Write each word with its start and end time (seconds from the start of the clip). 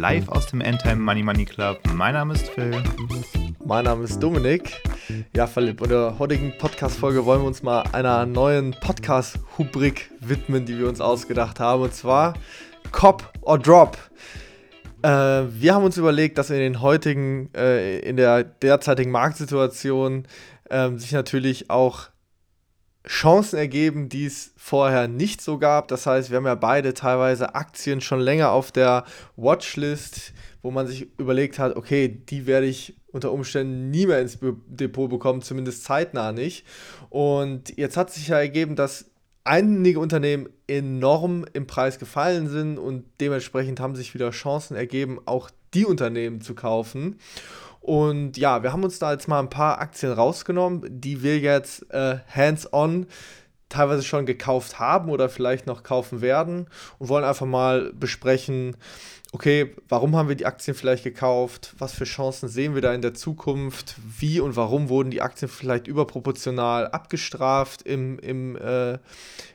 live 0.00 0.30
aus 0.30 0.46
dem 0.46 0.62
Endtime 0.62 0.96
Money 0.96 1.22
Money 1.22 1.44
Club. 1.44 1.78
Mein 1.92 2.14
Name 2.14 2.32
ist 2.32 2.48
Phil. 2.48 2.82
Mein 3.62 3.84
Name 3.84 4.04
ist 4.04 4.18
Dominik. 4.18 4.80
Ja, 5.36 5.46
Philipp, 5.46 5.82
in 5.82 5.90
der 5.90 6.18
heutigen 6.18 6.56
Podcast-Folge 6.56 7.26
wollen 7.26 7.42
wir 7.42 7.46
uns 7.46 7.62
mal 7.62 7.82
einer 7.92 8.24
neuen 8.24 8.70
Podcast-Hubrik 8.70 10.10
widmen, 10.20 10.64
die 10.64 10.78
wir 10.78 10.88
uns 10.88 11.02
ausgedacht 11.02 11.60
haben. 11.60 11.82
Und 11.82 11.92
zwar 11.92 12.32
Cop 12.92 13.30
or 13.42 13.58
Drop. 13.58 13.98
Äh, 15.02 15.08
wir 15.08 15.74
haben 15.74 15.84
uns 15.84 15.98
überlegt, 15.98 16.38
dass 16.38 16.48
in 16.48 16.60
den 16.60 16.80
heutigen, 16.80 17.50
äh, 17.54 17.98
in 17.98 18.16
der 18.16 18.44
derzeitigen 18.44 19.10
Marktsituation 19.10 20.26
äh, 20.70 20.96
sich 20.96 21.12
natürlich 21.12 21.68
auch 21.68 22.08
Chancen 23.06 23.56
ergeben, 23.58 24.08
die 24.08 24.26
es 24.26 24.52
vorher 24.56 25.08
nicht 25.08 25.40
so 25.40 25.58
gab. 25.58 25.88
Das 25.88 26.06
heißt, 26.06 26.30
wir 26.30 26.36
haben 26.36 26.46
ja 26.46 26.54
beide 26.54 26.92
teilweise 26.92 27.54
Aktien 27.54 28.00
schon 28.00 28.20
länger 28.20 28.50
auf 28.52 28.72
der 28.72 29.04
Watchlist, 29.36 30.32
wo 30.62 30.70
man 30.70 30.86
sich 30.86 31.08
überlegt 31.18 31.58
hat, 31.58 31.76
okay, 31.76 32.08
die 32.08 32.46
werde 32.46 32.66
ich 32.66 32.96
unter 33.12 33.32
Umständen 33.32 33.90
nie 33.90 34.06
mehr 34.06 34.20
ins 34.20 34.38
Depot 34.66 35.08
bekommen, 35.08 35.42
zumindest 35.42 35.84
zeitnah 35.84 36.32
nicht. 36.32 36.66
Und 37.08 37.76
jetzt 37.76 37.96
hat 37.96 38.10
sich 38.10 38.28
ja 38.28 38.38
ergeben, 38.38 38.76
dass 38.76 39.06
einige 39.44 39.98
Unternehmen 39.98 40.48
enorm 40.66 41.46
im 41.54 41.66
Preis 41.66 41.98
gefallen 41.98 42.48
sind 42.48 42.78
und 42.78 43.04
dementsprechend 43.20 43.80
haben 43.80 43.96
sich 43.96 44.14
wieder 44.14 44.30
Chancen 44.30 44.76
ergeben, 44.76 45.18
auch 45.24 45.50
die 45.74 45.86
Unternehmen 45.86 46.40
zu 46.40 46.54
kaufen. 46.54 47.18
Und 47.80 48.36
ja, 48.36 48.62
wir 48.62 48.72
haben 48.72 48.84
uns 48.84 48.98
da 48.98 49.12
jetzt 49.12 49.28
mal 49.28 49.40
ein 49.40 49.50
paar 49.50 49.80
Aktien 49.80 50.12
rausgenommen, 50.12 50.82
die 50.88 51.22
wir 51.22 51.38
jetzt 51.38 51.90
äh, 51.92 52.18
hands-on 52.34 53.06
teilweise 53.70 54.02
schon 54.02 54.26
gekauft 54.26 54.78
haben 54.78 55.10
oder 55.10 55.28
vielleicht 55.28 55.66
noch 55.66 55.82
kaufen 55.82 56.20
werden 56.20 56.66
und 56.98 57.08
wollen 57.08 57.24
einfach 57.24 57.46
mal 57.46 57.92
besprechen, 57.94 58.76
okay, 59.32 59.74
warum 59.88 60.16
haben 60.16 60.28
wir 60.28 60.34
die 60.34 60.46
Aktien 60.46 60.76
vielleicht 60.76 61.04
gekauft, 61.04 61.74
was 61.78 61.92
für 61.92 62.04
Chancen 62.04 62.48
sehen 62.48 62.74
wir 62.74 62.82
da 62.82 62.92
in 62.92 63.00
der 63.00 63.14
Zukunft, 63.14 63.94
wie 64.18 64.40
und 64.40 64.56
warum 64.56 64.88
wurden 64.88 65.10
die 65.10 65.22
Aktien 65.22 65.48
vielleicht 65.48 65.86
überproportional 65.86 66.88
abgestraft 66.88 67.82
im, 67.82 68.18
im, 68.18 68.56
äh, 68.56 68.98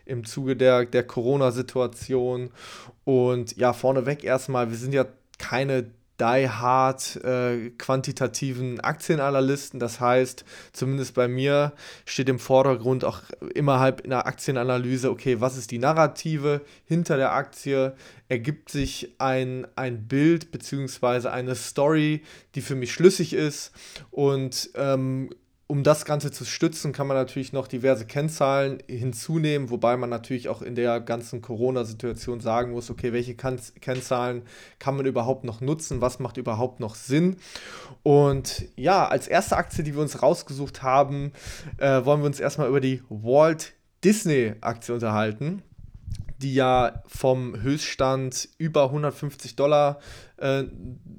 im 0.05 0.23
Zuge 0.23 0.55
der, 0.55 0.85
der 0.85 1.03
Corona-Situation. 1.03 2.51
Und 3.03 3.57
ja, 3.57 3.73
vorneweg 3.73 4.23
erstmal, 4.23 4.69
wir 4.69 4.77
sind 4.77 4.93
ja 4.93 5.05
keine 5.37 5.91
die 6.19 6.49
hard 6.49 7.17
äh, 7.23 7.71
quantitativen 7.77 8.79
Aktienanalysten. 8.79 9.79
Das 9.79 9.99
heißt, 9.99 10.45
zumindest 10.71 11.13
bei 11.13 11.27
mir 11.27 11.73
steht 12.05 12.29
im 12.29 12.39
Vordergrund 12.39 13.03
auch 13.03 13.21
innerhalb 13.53 14.05
einer 14.05 14.25
Aktienanalyse, 14.25 15.11
okay, 15.11 15.41
was 15.41 15.57
ist 15.57 15.71
die 15.71 15.79
Narrative 15.79 16.61
hinter 16.85 17.17
der 17.17 17.33
Aktie? 17.33 17.95
Ergibt 18.27 18.69
sich 18.69 19.15
ein, 19.19 19.67
ein 19.75 20.07
Bild 20.07 20.51
bzw. 20.51 21.27
eine 21.27 21.55
Story, 21.55 22.23
die 22.55 22.61
für 22.61 22.75
mich 22.75 22.93
schlüssig 22.93 23.33
ist 23.33 23.71
und 24.11 24.69
ähm, 24.75 25.29
um 25.67 25.83
das 25.83 26.05
Ganze 26.05 26.31
zu 26.31 26.45
stützen, 26.45 26.91
kann 26.93 27.07
man 27.07 27.17
natürlich 27.17 27.51
noch 27.51 27.67
diverse 27.67 28.05
Kennzahlen 28.05 28.83
hinzunehmen, 28.87 29.71
wobei 29.71 29.97
man 29.97 30.11
natürlich 30.11 30.47
auch 30.47 30.61
in 30.61 30.75
der 30.75 30.99
ganzen 30.99 31.41
Corona-Situation 31.41 32.39
sagen 32.39 32.71
muss, 32.71 32.91
okay, 32.91 33.13
welche 33.13 33.35
Kennzahlen 33.35 34.43
kann 34.77 34.95
man 34.95 35.07
überhaupt 35.07 35.43
noch 35.43 35.61
nutzen, 35.61 36.01
was 36.01 36.19
macht 36.19 36.37
überhaupt 36.37 36.79
noch 36.79 36.93
Sinn. 36.93 37.37
Und 38.03 38.65
ja, 38.75 39.07
als 39.07 39.27
erste 39.27 39.57
Aktie, 39.57 39.83
die 39.83 39.95
wir 39.95 40.01
uns 40.01 40.21
rausgesucht 40.21 40.83
haben, 40.83 41.31
äh, 41.77 42.05
wollen 42.05 42.21
wir 42.21 42.27
uns 42.27 42.39
erstmal 42.39 42.69
über 42.69 42.81
die 42.81 43.01
Walt 43.09 43.73
Disney-Aktie 44.03 44.93
unterhalten 44.93 45.63
die 46.45 46.53
ja 46.53 47.01
vom 47.07 47.59
Höchststand 47.59 48.49
über 48.59 48.83
150 48.83 49.55
Dollar 49.55 49.97
äh, 50.37 50.65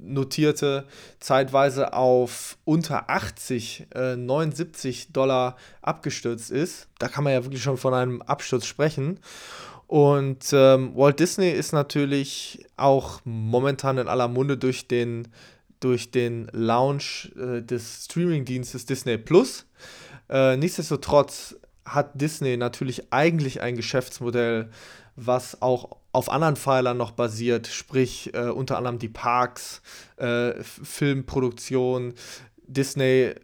notierte, 0.01 0.85
zeitweise 1.19 1.91
auf 1.91 2.57
unter 2.63 3.09
80, 3.09 3.87
äh, 3.93 4.15
79 4.15 5.11
Dollar 5.11 5.57
abgestürzt 5.81 6.49
ist. 6.49 6.87
Da 6.97 7.09
kann 7.09 7.25
man 7.25 7.33
ja 7.33 7.43
wirklich 7.43 7.61
schon 7.61 7.75
von 7.75 7.93
einem 7.93 8.21
Absturz 8.21 8.65
sprechen. 8.65 9.19
Und 9.85 10.45
ähm, 10.53 10.95
Walt 10.95 11.19
Disney 11.19 11.51
ist 11.51 11.73
natürlich 11.73 12.65
auch 12.77 13.19
momentan 13.25 13.97
in 13.97 14.07
aller 14.07 14.29
Munde 14.29 14.57
durch 14.57 14.87
den, 14.87 15.27
durch 15.81 16.11
den 16.11 16.47
Launch 16.53 17.33
äh, 17.37 17.61
des 17.61 18.05
Streamingdienstes 18.05 18.85
Disney 18.85 19.17
Plus. 19.17 19.65
Äh, 20.29 20.55
nichtsdestotrotz 20.55 21.57
hat 21.83 22.21
Disney 22.21 22.55
natürlich 22.55 23.11
eigentlich 23.11 23.61
ein 23.61 23.75
Geschäftsmodell, 23.75 24.69
was 25.17 25.61
auch 25.61 25.97
auf 26.13 26.29
anderen 26.31 26.55
Pfeilern 26.55 26.95
noch 26.95 27.11
basiert, 27.11 27.67
sprich 27.67 28.33
äh, 28.33 28.49
unter 28.49 28.77
anderem 28.77 28.99
die 28.99 29.09
Parks, 29.09 29.81
äh, 30.15 30.53
Filmproduktion. 30.63 32.13
Disney 32.67 33.33
äh, 33.33 33.35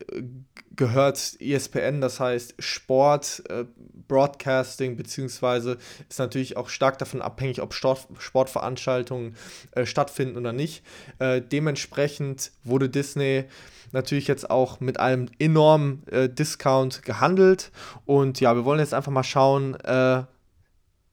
gehört 0.76 1.36
ESPN, 1.40 2.00
das 2.00 2.20
heißt 2.20 2.56
Sport, 2.60 3.44
äh, 3.50 3.66
Broadcasting, 4.08 4.96
beziehungsweise 4.96 5.78
ist 6.10 6.20
natürlich 6.20 6.58
auch 6.58 6.70
stark 6.70 7.00
davon 7.00 7.22
abhängig, 7.22 7.62
ob 7.62 7.74
Sport, 7.74 8.08
Sportveranstaltungen 8.20 9.36
äh, 9.72 9.86
stattfinden 9.86 10.38
oder 10.38 10.54
nicht. 10.54 10.84
Äh, 11.20 11.42
dementsprechend 11.42 12.52
wurde 12.64 12.90
Disney 12.90 13.46
natürlich 13.92 14.28
jetzt 14.28 14.50
auch 14.50 14.80
mit 14.80 15.00
einem 15.00 15.30
enormen 15.40 16.06
äh, 16.08 16.30
Discount 16.30 17.04
gehandelt. 17.04 17.72
Und 18.06 18.40
ja, 18.40 18.56
wir 18.56 18.66
wollen 18.66 18.80
jetzt 18.80 18.94
einfach 18.94 19.12
mal 19.12 19.24
schauen, 19.24 19.76
äh, 19.76 20.24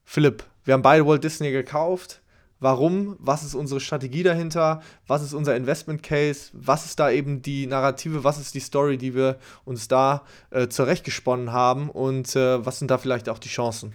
Philipp, 0.03 0.43
wir 0.63 0.73
haben 0.73 0.81
beide 0.81 1.05
Walt 1.05 1.23
Disney 1.23 1.51
gekauft. 1.51 2.21
Warum? 2.59 3.15
Was 3.17 3.43
ist 3.43 3.55
unsere 3.55 3.79
Strategie 3.79 4.21
dahinter? 4.21 4.83
Was 5.07 5.23
ist 5.23 5.33
unser 5.33 5.55
Investment 5.55 6.03
Case? 6.03 6.51
Was 6.53 6.85
ist 6.85 6.99
da 6.99 7.09
eben 7.09 7.41
die 7.41 7.65
Narrative? 7.65 8.23
Was 8.23 8.39
ist 8.39 8.53
die 8.53 8.59
Story, 8.59 8.99
die 8.99 9.15
wir 9.15 9.39
uns 9.65 9.87
da 9.87 10.23
äh, 10.51 10.67
zurechtgesponnen 10.67 11.51
haben? 11.51 11.89
Und 11.89 12.35
äh, 12.35 12.63
was 12.63 12.77
sind 12.77 12.91
da 12.91 12.99
vielleicht 12.99 13.29
auch 13.29 13.39
die 13.39 13.49
Chancen? 13.49 13.93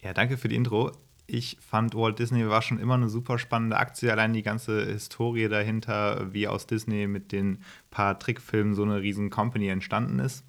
Ja, 0.00 0.12
danke 0.12 0.36
für 0.36 0.48
die 0.48 0.56
Intro. 0.56 0.90
Ich 1.28 1.58
fand 1.60 1.94
Walt 1.94 2.18
Disney 2.18 2.48
war 2.48 2.62
schon 2.62 2.80
immer 2.80 2.94
eine 2.94 3.08
super 3.08 3.38
spannende 3.38 3.76
Aktie. 3.76 4.10
Allein 4.10 4.32
die 4.32 4.42
ganze 4.42 4.84
Historie 4.84 5.48
dahinter, 5.48 6.32
wie 6.32 6.48
aus 6.48 6.66
Disney 6.66 7.06
mit 7.06 7.30
den 7.30 7.58
paar 7.90 8.18
Trickfilmen 8.18 8.74
so 8.74 8.82
eine 8.82 9.00
riesen 9.00 9.30
Company 9.30 9.68
entstanden 9.68 10.18
ist. 10.18 10.44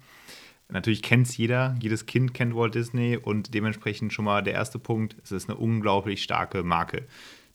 Natürlich 0.72 1.02
kennt 1.02 1.26
es 1.26 1.36
jeder, 1.36 1.76
jedes 1.80 2.06
Kind 2.06 2.34
kennt 2.34 2.54
Walt 2.54 2.74
Disney 2.74 3.16
und 3.16 3.54
dementsprechend 3.54 4.12
schon 4.12 4.24
mal 4.24 4.42
der 4.42 4.54
erste 4.54 4.78
Punkt, 4.78 5.16
es 5.22 5.32
ist 5.32 5.48
eine 5.48 5.58
unglaublich 5.58 6.22
starke 6.22 6.62
Marke. 6.62 7.06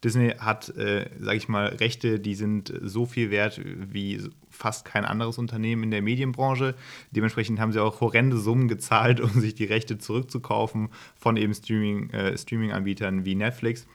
Disney 0.03 0.29
hat, 0.37 0.69
äh, 0.77 1.09
sage 1.19 1.37
ich 1.37 1.47
mal, 1.47 1.67
Rechte, 1.67 2.19
die 2.19 2.35
sind 2.35 2.71
so 2.81 3.05
viel 3.05 3.31
wert 3.31 3.59
wie 3.63 4.21
fast 4.51 4.85
kein 4.85 5.03
anderes 5.03 5.37
Unternehmen 5.37 5.83
in 5.83 5.91
der 5.91 6.03
Medienbranche. 6.03 6.75
Dementsprechend 7.11 7.59
haben 7.59 7.71
sie 7.71 7.81
auch 7.81 8.01
horrende 8.01 8.37
Summen 8.37 8.67
gezahlt, 8.67 9.19
um 9.21 9.31
sich 9.41 9.55
die 9.55 9.65
Rechte 9.65 9.97
zurückzukaufen 9.97 10.89
von 11.15 11.37
eben 11.37 11.53
Streaming, 11.53 12.11
äh, 12.11 12.37
Streaming-Anbietern 12.37 13.25
wie 13.25 13.35
Netflix 13.35 13.87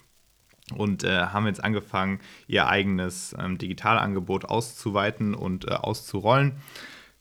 und 0.76 1.04
äh, 1.04 1.26
haben 1.26 1.47
jetzt 1.47 1.62
angefangen, 1.62 2.20
ihr 2.48 2.66
eigenes 2.66 3.37
ähm, 3.38 3.58
Digitalangebot 3.58 4.44
auszuweiten 4.47 5.34
und 5.34 5.66
äh, 5.66 5.75
auszurollen 5.75 6.56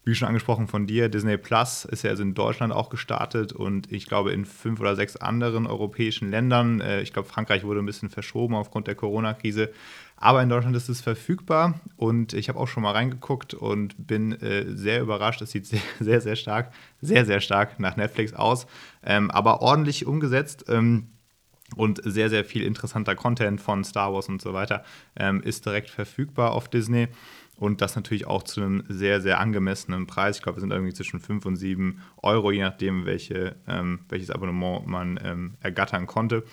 wie 0.06 0.16
schon 0.16 0.28
angesprochen 0.28 0.68
von 0.68 0.88
dir, 0.88 1.10
Disney 1.10 1.38
Plus 1.38 1.86
ist 1.86 2.04
ja 2.04 2.10
also 2.10 2.24
in 2.24 2.34
Deutschland 2.34 2.74
auch 2.74 2.90
gestartet 2.90 3.52
und 3.52 3.92
ich 3.92 4.06
glaube 4.06 4.32
in 4.32 4.46
fünf 4.46 4.80
oder 4.80 4.96
sechs 4.96 5.18
anderen 5.18 5.68
europäischen 5.68 6.32
Ländern. 6.32 6.82
Äh, 6.82 7.02
ich 7.02 7.14
glaube, 7.14 7.28
Frankreich 7.28 7.64
wurde 7.64 7.82
ein 7.82 7.86
bisschen 7.86 8.10
verschoben 8.10 8.56
aufgrund 8.56 8.88
der 8.88 8.96
Corona-Krise. 8.96 9.72
Aber 10.16 10.42
in 10.42 10.50
Deutschland 10.50 10.76
ist 10.76 10.90
es 10.90 11.02
verfügbar 11.02 11.80
und 11.96 12.34
ich 12.34 12.50
habe 12.50 12.60
auch 12.60 12.68
schon 12.68 12.84
mal 12.84 12.92
reingeguckt 12.92 13.54
und 13.54 13.96
bin 14.06 14.34
äh, 14.42 14.66
sehr 14.76 15.02
überrascht. 15.02 15.42
Es 15.42 15.52
sieht 15.52 15.66
sehr, 15.66 15.82
sehr, 16.00 16.22
sehr 16.22 16.36
stark, 16.36 16.72
sehr, 17.02 17.26
sehr 17.26 17.42
stark 17.42 17.80
nach 17.80 17.96
Netflix 17.96 18.34
aus, 18.34 18.68
ähm, 19.04 19.30
aber 19.32 19.62
ordentlich 19.62 20.06
umgesetzt. 20.06 20.66
Ähm, 20.68 21.08
und 21.76 22.02
sehr, 22.04 22.32
sehr 22.32 22.46
viel 22.46 22.64
interessanter 22.64 23.16
Content 23.16 23.62
von 23.62 23.84
Star 23.84 24.12
Wars 24.12 24.28
und 24.28 24.42
so 24.42 24.54
weiter 24.54 24.84
ähm, 25.16 25.42
ist 25.44 25.68
direkt 25.68 25.92
verfügbar 25.92 26.54
auf 26.54 26.68
Disney 26.68 27.10
und 27.60 27.82
das 27.82 27.96
natürlich 27.96 28.26
auch 28.26 28.44
zu 28.44 28.62
einem 28.62 28.84
sehr, 28.88 29.20
sehr 29.20 29.40
angemessenen 29.40 30.08
Preis. 30.08 30.38
Ich 30.38 30.44
glaube, 30.44 30.58
wir 30.58 30.62
sind 30.62 30.72
irgendwie 30.72 30.94
zwischen 30.94 31.20
5 31.20 31.46
und 31.46 31.58
7 31.58 32.02
Euro, 32.24 32.52
je 32.52 32.62
nachdem, 32.62 33.06
welche, 33.06 33.56
ähm, 33.68 34.00
welches 34.08 34.32
Abonnement 34.32 34.88
man 34.88 35.20
ähm, 35.24 35.56
ergattern 35.60 36.08
konnte. 36.08 36.44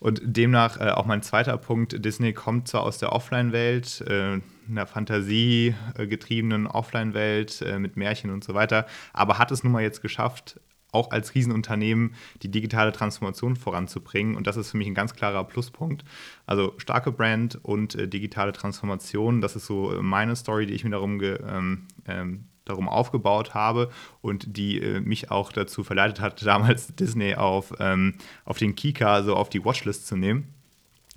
Und 0.00 0.20
demnach 0.24 0.80
äh, 0.80 0.90
auch 0.90 1.06
mein 1.06 1.22
zweiter 1.22 1.56
Punkt, 1.58 2.04
Disney 2.04 2.32
kommt 2.32 2.66
zwar 2.66 2.82
aus 2.82 2.98
der 2.98 3.12
Offline-Welt, 3.12 4.04
äh, 4.08 4.40
einer 4.68 4.86
fantasiegetriebenen 4.86 6.66
Offline-Welt 6.66 7.62
äh, 7.62 7.78
mit 7.78 7.96
Märchen 7.96 8.30
und 8.30 8.42
so 8.42 8.54
weiter, 8.54 8.86
aber 9.12 9.38
hat 9.38 9.52
es 9.52 9.62
nun 9.62 9.72
mal 9.72 9.82
jetzt 9.82 10.02
geschafft, 10.02 10.60
auch 10.92 11.10
als 11.10 11.34
Riesenunternehmen 11.34 12.14
die 12.42 12.50
digitale 12.50 12.92
Transformation 12.92 13.56
voranzubringen. 13.56 14.36
Und 14.36 14.46
das 14.46 14.56
ist 14.56 14.70
für 14.70 14.76
mich 14.76 14.86
ein 14.86 14.94
ganz 14.94 15.14
klarer 15.14 15.44
Pluspunkt. 15.44 16.04
Also 16.46 16.74
starke 16.78 17.12
Brand 17.12 17.58
und 17.62 17.94
äh, 17.94 18.08
digitale 18.08 18.52
Transformation, 18.52 19.40
das 19.40 19.56
ist 19.56 19.66
so 19.66 19.94
meine 20.00 20.34
Story, 20.36 20.66
die 20.66 20.74
ich 20.74 20.84
mir 20.84 20.90
darum, 20.90 21.18
ge, 21.18 21.38
ähm, 21.46 21.86
ähm, 22.06 22.44
darum 22.64 22.88
aufgebaut 22.88 23.54
habe 23.54 23.90
und 24.20 24.56
die 24.56 24.80
äh, 24.80 25.00
mich 25.00 25.30
auch 25.30 25.52
dazu 25.52 25.84
verleitet 25.84 26.20
hat, 26.20 26.44
damals 26.46 26.94
Disney 26.94 27.34
auf, 27.34 27.74
ähm, 27.80 28.14
auf 28.44 28.58
den 28.58 28.74
Kika, 28.74 29.12
also 29.12 29.36
auf 29.36 29.48
die 29.48 29.64
Watchlist 29.64 30.06
zu 30.06 30.16
nehmen. 30.16 30.54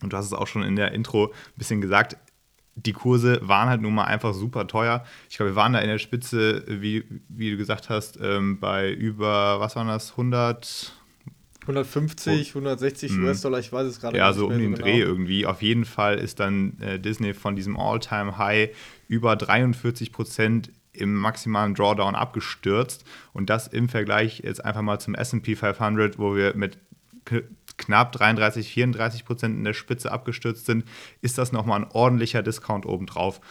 Und 0.01 0.13
du 0.13 0.17
hast 0.17 0.25
es 0.25 0.33
auch 0.33 0.47
schon 0.47 0.63
in 0.63 0.75
der 0.75 0.93
Intro 0.93 1.27
ein 1.27 1.57
bisschen 1.57 1.79
gesagt, 1.79 2.17
die 2.75 2.93
Kurse 2.93 3.39
waren 3.43 3.69
halt 3.69 3.81
nun 3.81 3.93
mal 3.93 4.05
einfach 4.05 4.33
super 4.33 4.67
teuer. 4.67 5.03
Ich 5.29 5.37
glaube, 5.37 5.51
wir 5.51 5.55
waren 5.55 5.73
da 5.73 5.79
in 5.79 5.87
der 5.87 5.99
Spitze, 5.99 6.63
wie, 6.67 7.03
wie 7.29 7.51
du 7.51 7.57
gesagt 7.57 7.89
hast, 7.89 8.19
ähm, 8.21 8.59
bei 8.59 8.91
über, 8.91 9.59
was 9.59 9.75
waren 9.75 9.87
das, 9.87 10.11
100, 10.11 10.93
150, 11.61 12.49
160 12.49 13.11
mhm. 13.11 13.25
US-Dollar, 13.25 13.59
ich 13.59 13.71
weiß 13.71 13.87
es 13.87 13.99
gerade 13.99 14.17
ja, 14.17 14.27
nicht. 14.27 14.35
Ja, 14.35 14.39
so 14.39 14.47
um 14.47 14.57
den 14.57 14.73
genau. 14.73 14.83
Dreh 14.83 14.99
irgendwie. 14.99 15.45
Auf 15.45 15.61
jeden 15.61 15.85
Fall 15.85 16.17
ist 16.17 16.39
dann 16.39 16.79
äh, 16.79 16.99
Disney 16.99 17.33
von 17.33 17.55
diesem 17.55 17.77
All-Time-High 17.77 18.69
über 19.07 19.35
43 19.35 20.11
Prozent 20.11 20.71
im 20.93 21.15
maximalen 21.15 21.75
Drawdown 21.75 22.15
abgestürzt. 22.15 23.05
Und 23.33 23.49
das 23.49 23.67
im 23.67 23.89
Vergleich 23.89 24.41
jetzt 24.43 24.63
einfach 24.63 24.81
mal 24.81 24.99
zum 24.99 25.15
SP 25.15 25.55
500, 25.55 26.17
wo 26.17 26.35
wir 26.35 26.55
mit 26.55 26.77
knapp 27.77 28.11
33, 28.11 28.71
34 28.71 29.25
Prozent 29.25 29.57
in 29.57 29.63
der 29.63 29.73
Spitze 29.73 30.11
abgestürzt 30.11 30.65
sind, 30.65 30.85
ist 31.21 31.37
das 31.37 31.51
nochmal 31.51 31.81
ein 31.81 31.91
ordentlicher 31.91 32.43
Discount 32.43 32.85
obendrauf. 32.85 33.41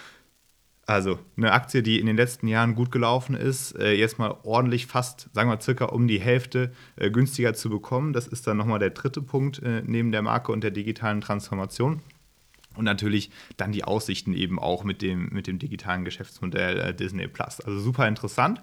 Also 0.87 1.21
eine 1.37 1.53
Aktie, 1.53 1.85
die 1.85 2.01
in 2.01 2.07
den 2.07 2.17
letzten 2.17 2.49
Jahren 2.49 2.75
gut 2.75 2.91
gelaufen 2.91 3.37
ist, 3.37 3.79
äh, 3.79 3.93
jetzt 3.93 4.19
mal 4.19 4.37
ordentlich 4.43 4.87
fast, 4.87 5.29
sagen 5.33 5.49
wir 5.49 5.61
circa 5.61 5.85
um 5.85 6.09
die 6.09 6.21
Hälfte 6.21 6.73
äh, 6.97 7.13
günstiger 7.13 7.55
zu 7.55 7.71
bekommen. 7.71 8.13
Das 8.13 8.27
ist 8.27 8.49
dann 8.49 8.57
nochmal 8.57 8.81
der 8.81 8.91
dritte 8.91 9.23
Punkt 9.23 9.63
äh, 9.63 9.83
neben 9.87 10.11
der 10.11 10.23
Marke 10.23 10.51
und 10.51 10.65
der 10.65 10.73
digitalen 10.73 11.21
Transformation. 11.21 12.01
Und 12.75 12.85
natürlich 12.85 13.31
dann 13.57 13.71
die 13.71 13.85
Aussichten 13.85 14.33
eben 14.33 14.59
auch 14.59 14.83
mit 14.83 15.01
dem, 15.01 15.29
mit 15.29 15.47
dem 15.47 15.61
digitalen 15.61 16.05
Geschäftsmodell 16.05 16.95
Disney 16.95 17.29
Plus. 17.29 17.61
Also 17.61 17.79
super 17.79 18.09
interessant. 18.09 18.61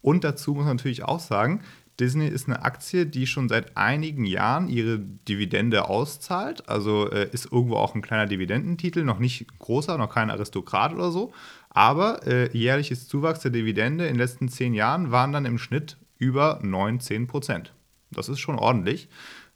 Und 0.00 0.24
dazu 0.24 0.54
muss 0.54 0.64
man 0.64 0.76
natürlich 0.76 1.04
auch 1.04 1.20
sagen, 1.20 1.62
Disney 1.98 2.28
ist 2.28 2.46
eine 2.46 2.62
Aktie, 2.62 3.06
die 3.06 3.26
schon 3.26 3.48
seit 3.48 3.76
einigen 3.76 4.24
Jahren 4.24 4.68
ihre 4.68 4.98
Dividende 4.98 5.88
auszahlt. 5.88 6.68
Also 6.68 7.10
äh, 7.10 7.28
ist 7.32 7.50
irgendwo 7.50 7.76
auch 7.76 7.94
ein 7.94 8.02
kleiner 8.02 8.26
Dividendentitel, 8.26 9.02
noch 9.02 9.18
nicht 9.18 9.46
großer, 9.58 9.96
noch 9.96 10.12
kein 10.12 10.30
Aristokrat 10.30 10.92
oder 10.92 11.10
so. 11.10 11.32
Aber 11.70 12.26
äh, 12.26 12.50
jährliches 12.56 13.08
Zuwachs 13.08 13.40
der 13.40 13.50
Dividende 13.50 14.06
in 14.06 14.14
den 14.14 14.20
letzten 14.20 14.48
zehn 14.48 14.74
Jahren 14.74 15.10
waren 15.10 15.32
dann 15.32 15.46
im 15.46 15.58
Schnitt 15.58 15.96
über 16.18 16.58
19 16.62 17.26
Prozent. 17.26 17.72
Das 18.10 18.28
ist 18.28 18.40
schon 18.40 18.58
ordentlich. 18.58 19.08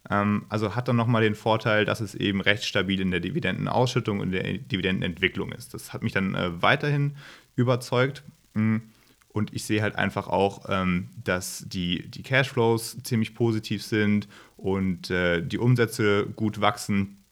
Ähm, 0.09 0.45
also 0.49 0.75
hat 0.75 0.87
dann 0.87 0.95
nochmal 0.95 1.21
den 1.21 1.35
Vorteil, 1.35 1.85
dass 1.85 2.01
es 2.01 2.15
eben 2.15 2.41
recht 2.41 2.65
stabil 2.65 2.99
in 2.99 3.11
der 3.11 3.19
Dividendenausschüttung 3.19 4.19
und 4.19 4.31
der 4.31 4.57
Dividendenentwicklung 4.57 5.51
ist. 5.51 5.73
Das 5.73 5.93
hat 5.93 6.03
mich 6.03 6.13
dann 6.13 6.33
äh, 6.35 6.61
weiterhin 6.61 7.17
überzeugt. 7.55 8.23
Mm, 8.53 8.77
und 9.33 9.53
ich 9.53 9.63
sehe 9.65 9.81
halt 9.81 9.95
einfach 9.95 10.27
auch, 10.27 10.65
ähm, 10.69 11.09
dass 11.23 11.63
die, 11.67 12.09
die 12.09 12.23
Cashflows 12.23 12.97
ziemlich 13.03 13.33
positiv 13.33 13.83
sind 13.83 14.27
und 14.57 15.09
äh, 15.09 15.41
die 15.41 15.57
Umsätze 15.57 16.27
gut 16.35 16.61
wachsen. 16.61 17.23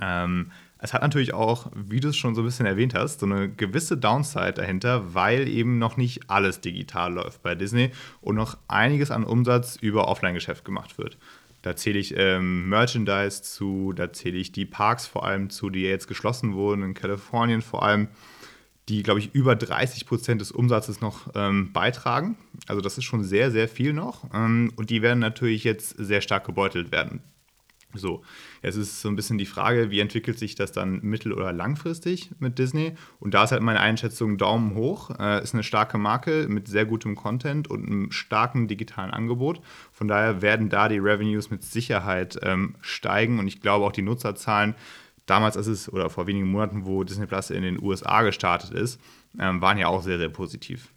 Ähm, 0.00 0.52
es 0.78 0.92
hat 0.92 1.02
natürlich 1.02 1.32
auch, 1.32 1.70
wie 1.74 2.00
du 2.00 2.08
es 2.08 2.16
schon 2.16 2.34
so 2.34 2.42
ein 2.42 2.44
bisschen 2.44 2.66
erwähnt 2.66 2.94
hast, 2.94 3.20
so 3.20 3.26
eine 3.26 3.48
gewisse 3.48 3.96
Downside 3.96 4.54
dahinter, 4.54 5.14
weil 5.14 5.46
eben 5.48 5.78
noch 5.78 5.96
nicht 5.96 6.28
alles 6.28 6.60
digital 6.60 7.12
läuft 7.14 7.42
bei 7.42 7.54
Disney 7.54 7.92
und 8.20 8.34
noch 8.34 8.58
einiges 8.66 9.12
an 9.12 9.22
Umsatz 9.22 9.76
über 9.76 10.08
Offline-Geschäft 10.08 10.64
gemacht 10.64 10.98
wird. 10.98 11.18
Da 11.62 11.76
zähle 11.76 12.00
ich 12.00 12.14
ähm, 12.16 12.68
Merchandise 12.68 13.42
zu, 13.42 13.92
da 13.94 14.12
zähle 14.12 14.38
ich 14.38 14.50
die 14.50 14.66
Parks 14.66 15.06
vor 15.06 15.24
allem 15.24 15.50
zu, 15.50 15.70
die 15.70 15.82
jetzt 15.82 16.08
geschlossen 16.08 16.54
wurden, 16.54 16.82
in 16.82 16.94
Kalifornien 16.94 17.62
vor 17.62 17.84
allem, 17.84 18.08
die, 18.88 19.02
glaube 19.02 19.20
ich, 19.20 19.34
über 19.34 19.54
30 19.54 20.06
Prozent 20.06 20.40
des 20.40 20.52
Umsatzes 20.52 21.00
noch 21.00 21.28
ähm, 21.34 21.72
beitragen. 21.72 22.36
Also 22.66 22.80
das 22.80 22.98
ist 22.98 23.04
schon 23.04 23.24
sehr, 23.24 23.50
sehr 23.50 23.68
viel 23.68 23.92
noch. 23.92 24.24
Ähm, 24.34 24.72
und 24.76 24.90
die 24.90 25.02
werden 25.02 25.20
natürlich 25.20 25.64
jetzt 25.64 25.90
sehr 25.98 26.20
stark 26.20 26.44
gebeutelt 26.44 26.90
werden 26.90 27.22
so, 27.98 28.22
jetzt 28.62 28.76
ist 28.76 29.00
so 29.00 29.08
ein 29.08 29.16
bisschen 29.16 29.38
die 29.38 29.46
Frage, 29.46 29.90
wie 29.90 30.00
entwickelt 30.00 30.38
sich 30.38 30.54
das 30.54 30.72
dann 30.72 31.00
mittel- 31.02 31.32
oder 31.32 31.52
langfristig 31.52 32.30
mit 32.38 32.58
Disney? 32.58 32.94
Und 33.20 33.34
da 33.34 33.44
ist 33.44 33.52
halt 33.52 33.62
meine 33.62 33.80
Einschätzung 33.80 34.38
Daumen 34.38 34.74
hoch. 34.74 35.10
Äh, 35.18 35.42
ist 35.42 35.54
eine 35.54 35.62
starke 35.62 35.98
Marke 35.98 36.46
mit 36.48 36.68
sehr 36.68 36.86
gutem 36.86 37.14
Content 37.14 37.68
und 37.68 37.86
einem 37.86 38.10
starken 38.10 38.68
digitalen 38.68 39.10
Angebot. 39.10 39.60
Von 39.92 40.08
daher 40.08 40.42
werden 40.42 40.68
da 40.68 40.88
die 40.88 40.98
Revenues 40.98 41.50
mit 41.50 41.62
Sicherheit 41.62 42.38
ähm, 42.42 42.76
steigen 42.80 43.38
und 43.38 43.46
ich 43.46 43.60
glaube 43.60 43.84
auch 43.84 43.92
die 43.92 44.02
Nutzerzahlen 44.02 44.74
damals, 45.26 45.56
als 45.56 45.66
es 45.66 45.92
oder 45.92 46.10
vor 46.10 46.26
wenigen 46.26 46.50
Monaten, 46.50 46.86
wo 46.86 47.04
Disney 47.04 47.26
Plus 47.26 47.50
in 47.50 47.62
den 47.62 47.82
USA 47.82 48.22
gestartet 48.22 48.72
ist, 48.72 49.00
ähm, 49.38 49.60
waren 49.60 49.78
ja 49.78 49.88
auch 49.88 50.02
sehr, 50.02 50.18
sehr 50.18 50.28
positiv. 50.28 50.92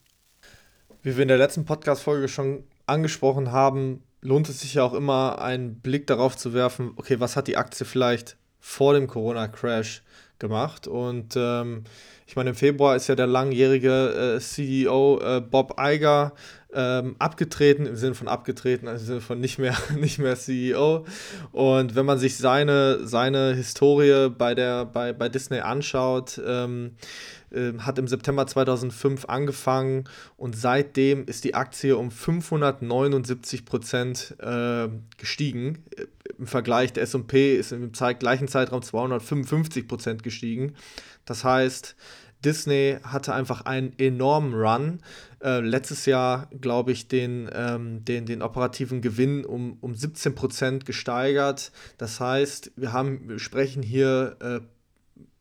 Wie 1.01 1.15
wir 1.15 1.21
in 1.21 1.27
der 1.27 1.37
letzten 1.37 1.65
Podcast-Folge 1.65 2.27
schon 2.27 2.63
angesprochen 2.87 3.51
haben, 3.51 4.03
lohnt 4.21 4.49
es 4.49 4.61
sich 4.61 4.75
ja 4.75 4.83
auch 4.83 4.93
immer, 4.93 5.41
einen 5.41 5.79
Blick 5.79 6.07
darauf 6.07 6.35
zu 6.35 6.53
werfen, 6.53 6.93
okay, 6.95 7.19
was 7.19 7.35
hat 7.35 7.47
die 7.47 7.57
Aktie 7.57 7.85
vielleicht 7.85 8.37
vor 8.59 8.93
dem 8.93 9.07
Corona-Crash 9.07 10.03
gemacht? 10.39 10.87
Und 10.87 11.35
ähm, 11.37 11.83
ich 12.25 12.35
meine, 12.35 12.49
im 12.49 12.55
Februar 12.55 12.95
ist 12.95 13.07
ja 13.07 13.15
der 13.15 13.27
langjährige 13.27 14.37
äh, 14.37 14.39
CEO 14.39 15.19
äh, 15.21 15.41
Bob 15.41 15.79
Iger 15.79 16.33
ähm, 16.75 17.15
abgetreten, 17.19 17.85
im 17.85 17.95
Sinne 17.95 18.15
von 18.15 18.27
abgetreten, 18.27 18.87
also 18.87 19.03
im 19.03 19.07
Sinne 19.07 19.21
von 19.21 19.39
nicht 19.39 19.57
mehr, 19.57 19.75
nicht 19.97 20.19
mehr 20.19 20.35
CEO. 20.35 21.05
Und 21.51 21.95
wenn 21.95 22.05
man 22.05 22.19
sich 22.19 22.37
seine, 22.37 23.07
seine 23.07 23.53
Historie 23.53 24.29
bei, 24.29 24.53
der, 24.53 24.85
bei, 24.85 25.13
bei 25.13 25.29
Disney 25.29 25.59
anschaut, 25.59 26.39
ähm, 26.45 26.91
ähm, 27.55 27.85
hat 27.85 27.97
im 27.97 28.07
September 28.07 28.45
2005 28.45 29.25
angefangen 29.25 30.05
und 30.35 30.57
seitdem 30.57 31.25
ist 31.25 31.45
die 31.45 31.55
Aktie 31.55 31.95
um 31.95 32.11
579 32.11 33.65
Prozent 33.65 34.35
äh, 34.39 34.89
gestiegen. 35.17 35.85
Äh, 35.95 36.07
Im 36.37 36.47
Vergleich 36.47 36.91
der 36.91 37.03
S&P 37.03 37.55
ist 37.55 37.71
im 37.71 37.93
gleichen 37.93 38.49
Zeitraum 38.49 38.81
255 38.81 39.87
Prozent 39.87 40.23
gestiegen. 40.23 40.73
Das 41.23 41.45
heißt, 41.45 41.95
Disney 42.45 42.97
hatte 43.03 43.33
einfach 43.33 43.61
einen 43.65 43.97
enormen 43.97 44.53
Run. 44.53 44.99
Äh, 45.43 45.59
letztes 45.59 46.05
Jahr, 46.05 46.47
glaube 46.61 46.91
ich, 46.91 47.07
den, 47.07 47.49
ähm, 47.53 48.05
den, 48.05 48.25
den 48.25 48.41
operativen 48.41 49.01
Gewinn 49.01 49.43
um, 49.43 49.77
um 49.81 49.95
17 49.95 50.35
Prozent 50.35 50.85
gesteigert. 50.85 51.71
Das 51.97 52.19
heißt, 52.19 52.71
wir, 52.75 52.93
haben, 52.93 53.27
wir 53.27 53.39
sprechen 53.39 53.83
hier 53.83 54.37
äh, 54.39 54.59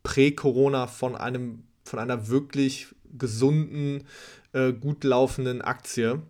prä-Corona 0.03 0.87
von 0.87 1.15
von 1.83 1.99
einer 1.99 2.27
wirklich 2.27 2.87
gesunden, 3.17 4.03
äh, 4.55 4.73
gut 4.73 5.03
laufenden 5.03 5.61
Aktie. 5.61 6.21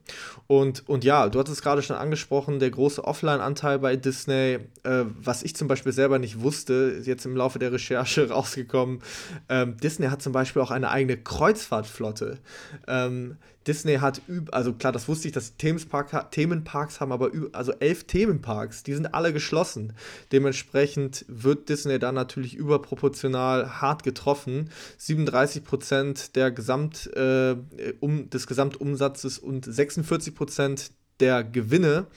Und, 0.47 0.87
und 0.89 1.03
ja, 1.03 1.29
du 1.29 1.39
hattest 1.39 1.61
gerade 1.61 1.81
schon 1.81 1.95
angesprochen, 1.95 2.59
der 2.59 2.71
große 2.71 3.03
Offline-Anteil 3.03 3.79
bei 3.79 3.95
Disney, 3.95 4.59
äh, 4.83 5.05
was 5.19 5.43
ich 5.43 5.55
zum 5.55 5.67
Beispiel 5.67 5.91
selber 5.91 6.19
nicht 6.19 6.41
wusste, 6.41 6.73
ist 6.73 7.07
jetzt 7.07 7.25
im 7.25 7.37
Laufe 7.37 7.59
der 7.59 7.71
Recherche 7.71 8.29
rausgekommen. 8.29 9.01
Ähm, 9.47 9.77
Disney 9.77 10.07
hat 10.07 10.21
zum 10.21 10.33
Beispiel 10.33 10.61
auch 10.61 10.71
eine 10.71 10.89
eigene 10.89 11.17
Kreuzfahrtflotte. 11.17 12.39
Ähm, 12.87 13.37
Disney 13.67 13.95
hat, 13.95 14.21
also 14.51 14.73
klar, 14.73 14.93
das 14.93 15.07
wusste 15.07 15.27
ich, 15.27 15.33
dass 15.33 15.57
Themenpark, 15.57 16.31
Themenparks 16.31 16.99
haben, 16.99 17.11
aber 17.11 17.31
also 17.51 17.71
elf 17.73 18.03
Themenparks, 18.03 18.83
die 18.83 18.93
sind 18.93 19.13
alle 19.13 19.33
geschlossen. 19.33 19.93
Dementsprechend 20.31 21.25
wird 21.27 21.69
Disney 21.69 21.97
da 21.97 22.11
natürlich 22.11 22.55
überproportional 22.55 23.81
hart 23.81 24.03
getroffen. 24.03 24.69
37 24.97 25.63
Prozent 25.63 26.35
der 26.35 26.51
Gesamt, 26.51 27.07
äh, 27.15 27.55
um, 27.99 28.29
des 28.29 28.47
Gesamtumsatzes 28.47 29.39
und 29.39 29.65
46 29.65 30.35
Prozent 30.35 30.91
der 31.19 31.43
Gewinne 31.43 32.07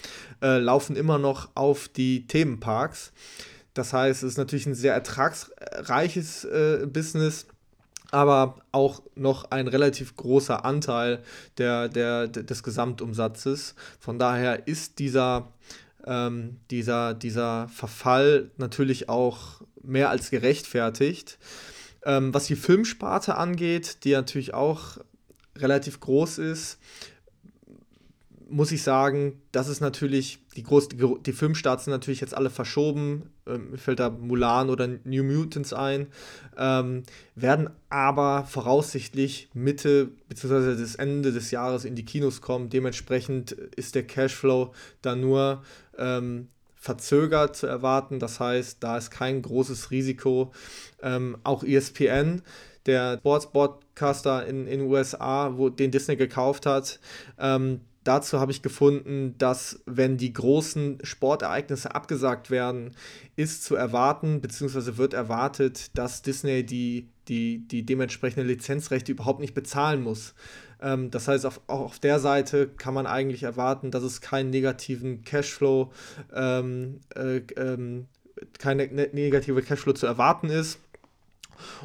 äh, 0.42 0.58
laufen 0.58 0.96
immer 0.96 1.18
noch 1.18 1.50
auf 1.54 1.88
die 1.88 2.26
Themenparks. 2.26 3.12
Das 3.74 3.92
heißt, 3.92 4.22
es 4.22 4.32
ist 4.32 4.38
natürlich 4.38 4.66
ein 4.66 4.74
sehr 4.74 4.92
ertragsreiches 4.92 6.44
äh, 6.44 6.86
Business 6.86 7.46
aber 8.10 8.56
auch 8.72 9.02
noch 9.14 9.50
ein 9.50 9.68
relativ 9.68 10.16
großer 10.16 10.64
Anteil 10.64 11.22
der, 11.58 11.88
der, 11.88 12.26
des 12.28 12.62
Gesamtumsatzes. 12.62 13.74
Von 14.00 14.18
daher 14.18 14.66
ist 14.66 14.98
dieser, 14.98 15.52
ähm, 16.06 16.60
dieser, 16.70 17.14
dieser 17.14 17.68
Verfall 17.68 18.50
natürlich 18.56 19.08
auch 19.08 19.60
mehr 19.82 20.10
als 20.10 20.30
gerechtfertigt. 20.30 21.38
Ähm, 22.04 22.32
was 22.32 22.46
die 22.46 22.56
Filmsparte 22.56 23.36
angeht, 23.36 24.04
die 24.04 24.12
natürlich 24.12 24.54
auch 24.54 24.98
relativ 25.56 26.00
groß 26.00 26.38
ist, 26.38 26.78
muss 28.48 28.72
ich 28.72 28.82
sagen, 28.82 29.40
das 29.52 29.68
ist 29.68 29.80
natürlich, 29.80 30.38
die, 30.56 30.62
groß, 30.62 30.88
die, 30.88 31.14
die 31.24 31.32
Filmstarts 31.32 31.84
sind 31.84 31.92
natürlich 31.92 32.20
jetzt 32.20 32.34
alle 32.34 32.50
verschoben. 32.50 33.30
Ähm, 33.46 33.76
fällt 33.76 34.00
da 34.00 34.10
Mulan 34.10 34.70
oder 34.70 34.88
New 35.04 35.24
Mutants 35.24 35.72
ein. 35.72 36.06
Ähm, 36.56 37.02
werden 37.34 37.70
aber 37.90 38.44
voraussichtlich 38.44 39.50
Mitte 39.54 40.10
bzw. 40.28 40.80
das 40.80 40.94
Ende 40.94 41.32
des 41.32 41.50
Jahres 41.50 41.84
in 41.84 41.94
die 41.94 42.04
Kinos 42.04 42.40
kommen. 42.40 42.70
Dementsprechend 42.70 43.52
ist 43.52 43.94
der 43.94 44.06
Cashflow 44.06 44.72
da 45.02 45.14
nur 45.14 45.62
ähm, 45.96 46.48
verzögert 46.74 47.56
zu 47.56 47.66
erwarten. 47.66 48.18
Das 48.18 48.40
heißt, 48.40 48.78
da 48.80 48.96
ist 48.96 49.10
kein 49.10 49.42
großes 49.42 49.90
Risiko. 49.90 50.52
Ähm, 51.02 51.36
auch 51.44 51.64
ESPN 51.64 52.42
der 52.86 53.18
Sports-Broadcaster 53.18 54.46
in 54.46 54.66
den 54.66 54.80
USA, 54.80 55.52
wo 55.56 55.68
den 55.68 55.90
Disney 55.90 56.16
gekauft 56.16 56.64
hat, 56.64 56.98
ähm, 57.38 57.82
Dazu 58.08 58.40
habe 58.40 58.52
ich 58.52 58.62
gefunden, 58.62 59.34
dass 59.36 59.80
wenn 59.84 60.16
die 60.16 60.32
großen 60.32 60.98
Sportereignisse 61.02 61.94
abgesagt 61.94 62.50
werden, 62.50 62.92
ist 63.36 63.64
zu 63.64 63.76
erwarten, 63.76 64.40
beziehungsweise 64.40 64.96
wird 64.96 65.12
erwartet, 65.12 65.90
dass 65.92 66.22
Disney 66.22 66.64
die 66.64 67.06
die, 67.28 67.68
die 67.68 67.84
dementsprechende 67.84 68.46
Lizenzrechte 68.46 69.12
überhaupt 69.12 69.40
nicht 69.40 69.52
bezahlen 69.52 70.02
muss. 70.02 70.32
Ähm, 70.80 71.10
das 71.10 71.28
heißt, 71.28 71.44
auf, 71.44 71.60
auch 71.66 71.80
auf 71.80 71.98
der 71.98 72.18
Seite 72.18 72.68
kann 72.68 72.94
man 72.94 73.06
eigentlich 73.06 73.42
erwarten, 73.42 73.90
dass 73.90 74.02
es 74.02 74.22
keinen 74.22 74.48
negativen 74.48 75.22
Cashflow, 75.24 75.92
ähm, 76.34 77.00
äh, 77.14 77.42
ähm, 77.58 78.06
keine 78.58 78.86
ne 78.86 79.10
negative 79.12 79.60
Cashflow 79.60 79.92
zu 79.92 80.06
erwarten 80.06 80.48
ist. 80.48 80.78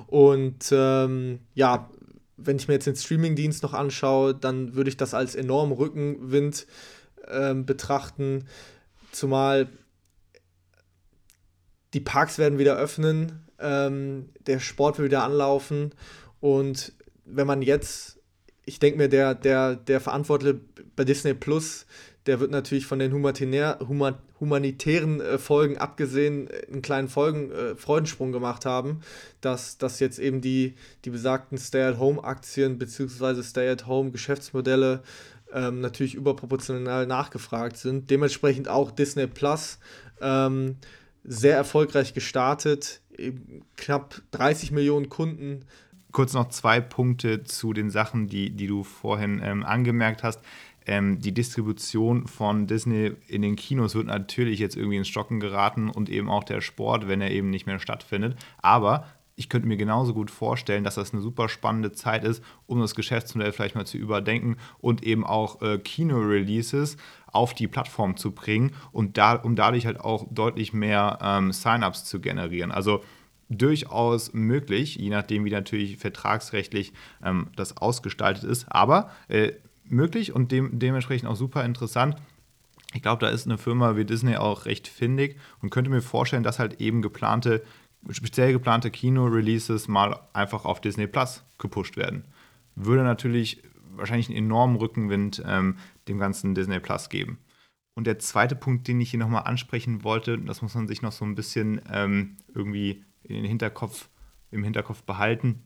Und 0.07 0.69
ähm, 0.71 1.39
ja, 1.53 1.89
wenn 2.37 2.57
ich 2.57 2.67
mir 2.67 2.75
jetzt 2.75 2.87
den 2.87 2.95
Streamingdienst 2.95 3.63
noch 3.63 3.73
anschaue, 3.73 4.33
dann 4.33 4.75
würde 4.75 4.89
ich 4.89 4.97
das 4.97 5.13
als 5.13 5.35
enormen 5.35 5.73
Rückenwind 5.73 6.67
ähm, 7.27 7.65
betrachten. 7.65 8.47
Zumal 9.11 9.69
die 11.93 11.99
Parks 11.99 12.37
werden 12.37 12.57
wieder 12.57 12.75
öffnen, 12.75 13.43
ähm, 13.59 14.29
der 14.47 14.59
Sport 14.59 14.97
will 14.97 15.05
wieder 15.05 15.23
anlaufen 15.23 15.93
und 16.39 16.93
wenn 17.25 17.47
man 17.47 17.61
jetzt, 17.61 18.19
ich 18.65 18.79
denke 18.79 18.97
mir, 18.97 19.09
der, 19.09 19.35
der, 19.35 19.75
der 19.75 20.01
Verantwortliche 20.01 20.59
bei 20.95 21.03
Disney 21.03 21.33
Plus, 21.33 21.85
der 22.25 22.39
wird 22.39 22.51
natürlich 22.51 22.85
von 22.85 22.99
den 22.99 23.13
human 23.13 24.15
humanitären 24.39 25.21
äh, 25.21 25.37
Folgen 25.37 25.77
abgesehen 25.77 26.47
äh, 26.49 26.65
einen 26.71 26.81
kleinen 26.81 27.07
Folgen, 27.07 27.51
äh, 27.51 27.75
Freudensprung 27.75 28.31
gemacht 28.31 28.65
haben, 28.65 29.01
dass, 29.41 29.77
dass 29.77 29.99
jetzt 29.99 30.19
eben 30.19 30.41
die, 30.41 30.75
die 31.05 31.09
besagten 31.09 31.57
Stay-at-Home-Aktien 31.57 32.77
bzw. 32.77 33.41
Stay-at-Home-Geschäftsmodelle 33.41 35.03
ähm, 35.53 35.81
natürlich 35.81 36.15
überproportional 36.15 37.05
nachgefragt 37.05 37.77
sind. 37.77 38.09
Dementsprechend 38.09 38.67
auch 38.67 38.91
Disney 38.91 39.27
Plus 39.27 39.79
ähm, 40.21 40.77
sehr 41.23 41.55
erfolgreich 41.55 42.13
gestartet, 42.13 43.01
knapp 43.77 44.21
30 44.31 44.71
Millionen 44.71 45.09
Kunden. 45.09 45.65
Kurz 46.11 46.33
noch 46.33 46.49
zwei 46.49 46.81
Punkte 46.81 47.43
zu 47.43 47.73
den 47.73 47.89
Sachen, 47.89 48.27
die, 48.27 48.51
die 48.51 48.67
du 48.67 48.83
vorhin 48.83 49.41
ähm, 49.43 49.63
angemerkt 49.63 50.21
hast. 50.21 50.41
Ähm, 50.85 51.19
die 51.19 51.33
Distribution 51.33 52.27
von 52.27 52.67
Disney 52.67 53.13
in 53.27 53.41
den 53.41 53.55
Kinos 53.55 53.95
wird 53.95 54.07
natürlich 54.07 54.59
jetzt 54.59 54.75
irgendwie 54.75 54.97
ins 54.97 55.07
Stocken 55.07 55.39
geraten 55.39 55.89
und 55.89 56.09
eben 56.09 56.29
auch 56.29 56.43
der 56.43 56.61
Sport, 56.61 57.07
wenn 57.07 57.21
er 57.21 57.31
eben 57.31 57.49
nicht 57.49 57.65
mehr 57.65 57.79
stattfindet. 57.79 58.35
Aber 58.61 59.05
ich 59.35 59.49
könnte 59.49 59.67
mir 59.67 59.77
genauso 59.77 60.13
gut 60.13 60.29
vorstellen, 60.29 60.83
dass 60.83 60.95
das 60.95 61.13
eine 61.13 61.21
super 61.21 61.49
spannende 61.49 61.91
Zeit 61.91 62.23
ist, 62.23 62.43
um 62.67 62.79
das 62.79 62.95
Geschäftsmodell 62.95 63.51
vielleicht 63.51 63.75
mal 63.75 63.85
zu 63.85 63.97
überdenken 63.97 64.57
und 64.79 65.03
eben 65.03 65.25
auch 65.25 65.61
äh, 65.61 65.79
Kino-Releases 65.79 66.97
auf 67.27 67.53
die 67.53 67.67
Plattform 67.67 68.15
zu 68.15 68.31
bringen 68.31 68.73
und 68.91 69.17
da, 69.17 69.33
um 69.33 69.55
dadurch 69.55 69.85
halt 69.85 69.99
auch 69.99 70.27
deutlich 70.29 70.73
mehr 70.73 71.17
ähm, 71.21 71.51
Sign-ups 71.51 72.05
zu 72.05 72.19
generieren. 72.19 72.71
Also 72.71 73.03
durchaus 73.49 74.33
möglich, 74.33 74.95
je 74.95 75.09
nachdem, 75.09 75.45
wie 75.45 75.51
natürlich 75.51 75.97
vertragsrechtlich 75.97 76.93
ähm, 77.23 77.47
das 77.55 77.77
ausgestaltet 77.77 78.43
ist, 78.43 78.71
aber 78.71 79.11
äh, 79.27 79.53
möglich 79.85 80.33
und 80.33 80.51
dem, 80.51 80.79
dementsprechend 80.79 81.29
auch 81.29 81.35
super 81.35 81.63
interessant. 81.65 82.15
Ich 82.93 83.01
glaube, 83.01 83.25
da 83.25 83.31
ist 83.31 83.45
eine 83.45 83.57
Firma 83.57 83.95
wie 83.95 84.05
Disney 84.05 84.35
auch 84.37 84.65
recht 84.65 84.87
findig 84.87 85.37
und 85.61 85.71
könnte 85.71 85.89
mir 85.89 86.01
vorstellen, 86.01 86.43
dass 86.43 86.59
halt 86.59 86.79
eben 86.79 87.01
geplante 87.01 87.63
speziell 88.11 88.51
geplante 88.51 88.91
Kino-Releases 88.91 89.87
mal 89.87 90.19
einfach 90.33 90.65
auf 90.65 90.81
Disney 90.81 91.07
Plus 91.07 91.43
gepusht 91.57 91.97
werden. 91.97 92.25
Würde 92.75 93.03
natürlich 93.03 93.63
wahrscheinlich 93.95 94.29
einen 94.29 94.37
enormen 94.37 94.75
Rückenwind 94.75 95.43
ähm, 95.45 95.77
dem 96.07 96.17
ganzen 96.17 96.55
Disney 96.55 96.79
Plus 96.79 97.09
geben. 97.09 97.37
Und 97.95 98.07
der 98.07 98.19
zweite 98.19 98.55
Punkt, 98.55 98.87
den 98.87 98.99
ich 98.99 99.11
hier 99.11 99.19
nochmal 99.19 99.43
ansprechen 99.43 100.03
wollte, 100.03 100.37
das 100.39 100.61
muss 100.61 100.73
man 100.73 100.87
sich 100.87 101.01
noch 101.01 101.11
so 101.11 101.25
ein 101.25 101.35
bisschen 101.35 101.79
ähm, 101.91 102.37
irgendwie 102.53 103.03
in 103.23 103.35
den 103.35 103.45
Hinterkopf, 103.45 104.09
im 104.49 104.63
Hinterkopf 104.63 105.03
behalten. 105.03 105.61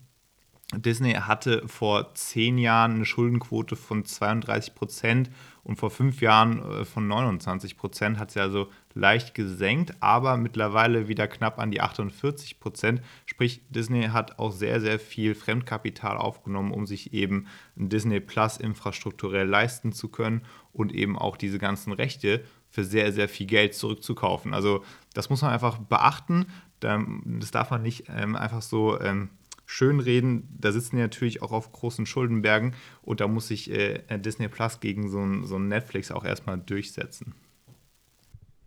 Disney 0.75 1.13
hatte 1.13 1.65
vor 1.65 2.13
zehn 2.13 2.57
Jahren 2.57 2.95
eine 2.95 3.05
Schuldenquote 3.05 3.77
von 3.77 4.03
32 4.03 4.75
Prozent 4.75 5.29
und 5.63 5.77
vor 5.77 5.89
fünf 5.89 6.19
Jahren 6.19 6.62
äh, 6.62 6.86
von 6.86 7.07
29 7.07 7.77
Prozent, 7.77 8.19
hat 8.19 8.31
sie 8.31 8.41
also 8.41 8.67
leicht 8.93 9.33
gesenkt, 9.33 9.93
aber 10.01 10.36
mittlerweile 10.36 11.07
wieder 11.07 11.29
knapp 11.29 11.57
an 11.59 11.71
die 11.71 11.79
48 11.79 12.59
Prozent. 12.59 13.01
Sprich, 13.25 13.62
Disney 13.69 14.09
hat 14.09 14.39
auch 14.39 14.51
sehr, 14.51 14.81
sehr 14.81 15.00
viel 15.00 15.36
Fremdkapital 15.36 16.17
aufgenommen, 16.17 16.74
um 16.74 16.86
sich 16.86 17.13
eben 17.13 17.47
Disney 17.75 18.19
Plus 18.19 18.57
infrastrukturell 18.57 19.47
leisten 19.47 19.93
zu 19.93 20.09
können 20.09 20.41
und 20.74 20.93
eben 20.93 21.17
auch 21.17 21.38
diese 21.38 21.59
ganzen 21.59 21.93
Rechte 21.93 22.43
für 22.69 22.83
sehr, 22.83 23.13
sehr 23.13 23.29
viel 23.29 23.47
Geld 23.47 23.74
zurückzukaufen. 23.74 24.53
Also 24.53 24.83
das 25.13 25.29
muss 25.29 25.41
man 25.41 25.51
einfach 25.51 25.77
beachten. 25.77 26.47
Das 26.81 27.51
darf 27.51 27.71
man 27.71 27.81
nicht 27.81 28.05
ähm, 28.09 28.36
einfach 28.36 28.62
so 28.62 29.00
ähm, 29.00 29.29
schönreden, 29.67 30.47
da 30.59 30.71
sitzen 30.71 30.95
die 30.95 31.01
natürlich 31.01 31.43
auch 31.43 31.51
auf 31.51 31.71
großen 31.74 32.05
Schuldenbergen 32.05 32.74
und 33.03 33.19
da 33.19 33.27
muss 33.27 33.50
sich 33.50 33.69
äh, 33.69 34.01
Disney 34.17 34.47
Plus 34.47 34.79
gegen 34.79 35.09
so 35.09 35.19
ein, 35.19 35.45
so 35.45 35.57
ein 35.57 35.67
Netflix 35.67 36.09
auch 36.09 36.25
erstmal 36.25 36.57
durchsetzen. 36.57 37.36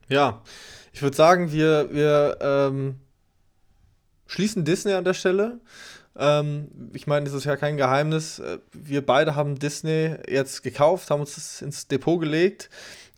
Ja, 0.09 0.43
ich 0.93 1.01
würde 1.03 1.17
sagen, 1.17 1.53
wir, 1.53 1.89
wir 1.93 2.39
ähm, 2.41 2.97
schließen 4.27 4.65
Disney 4.65 4.93
an 4.93 5.05
der 5.05 5.15
Stelle. 5.15 5.61
Ähm, 6.17 6.69
ich 6.93 7.07
meine, 7.07 7.25
das 7.25 7.35
ist 7.35 7.45
ja 7.45 7.57
kein 7.57 7.79
Geheimnis. 7.79 8.39
Äh, 8.39 8.59
wir 8.73 9.05
beide 9.05 9.35
haben 9.35 9.59
Disney 9.59 10.17
jetzt 10.29 10.63
gekauft, 10.63 11.11
haben 11.11 11.21
uns 11.21 11.37
das 11.37 11.63
ins 11.63 11.89
Depot 11.89 12.21
gelegt. 12.21 12.69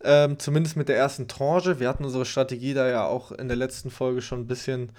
Ähm, 0.04 0.38
zumindest 0.38 0.76
mit 0.76 0.88
der 0.88 0.96
ersten 0.96 1.28
Tranche. 1.28 1.78
Wir 1.78 1.88
hatten 1.88 2.04
unsere 2.04 2.24
Strategie 2.24 2.74
da 2.74 2.88
ja 2.88 3.06
auch 3.06 3.30
in 3.32 3.48
der 3.48 3.56
letzten 3.56 3.90
Folge 3.90 4.20
schon 4.20 4.40
ein 4.40 4.46
bisschen 4.46 4.90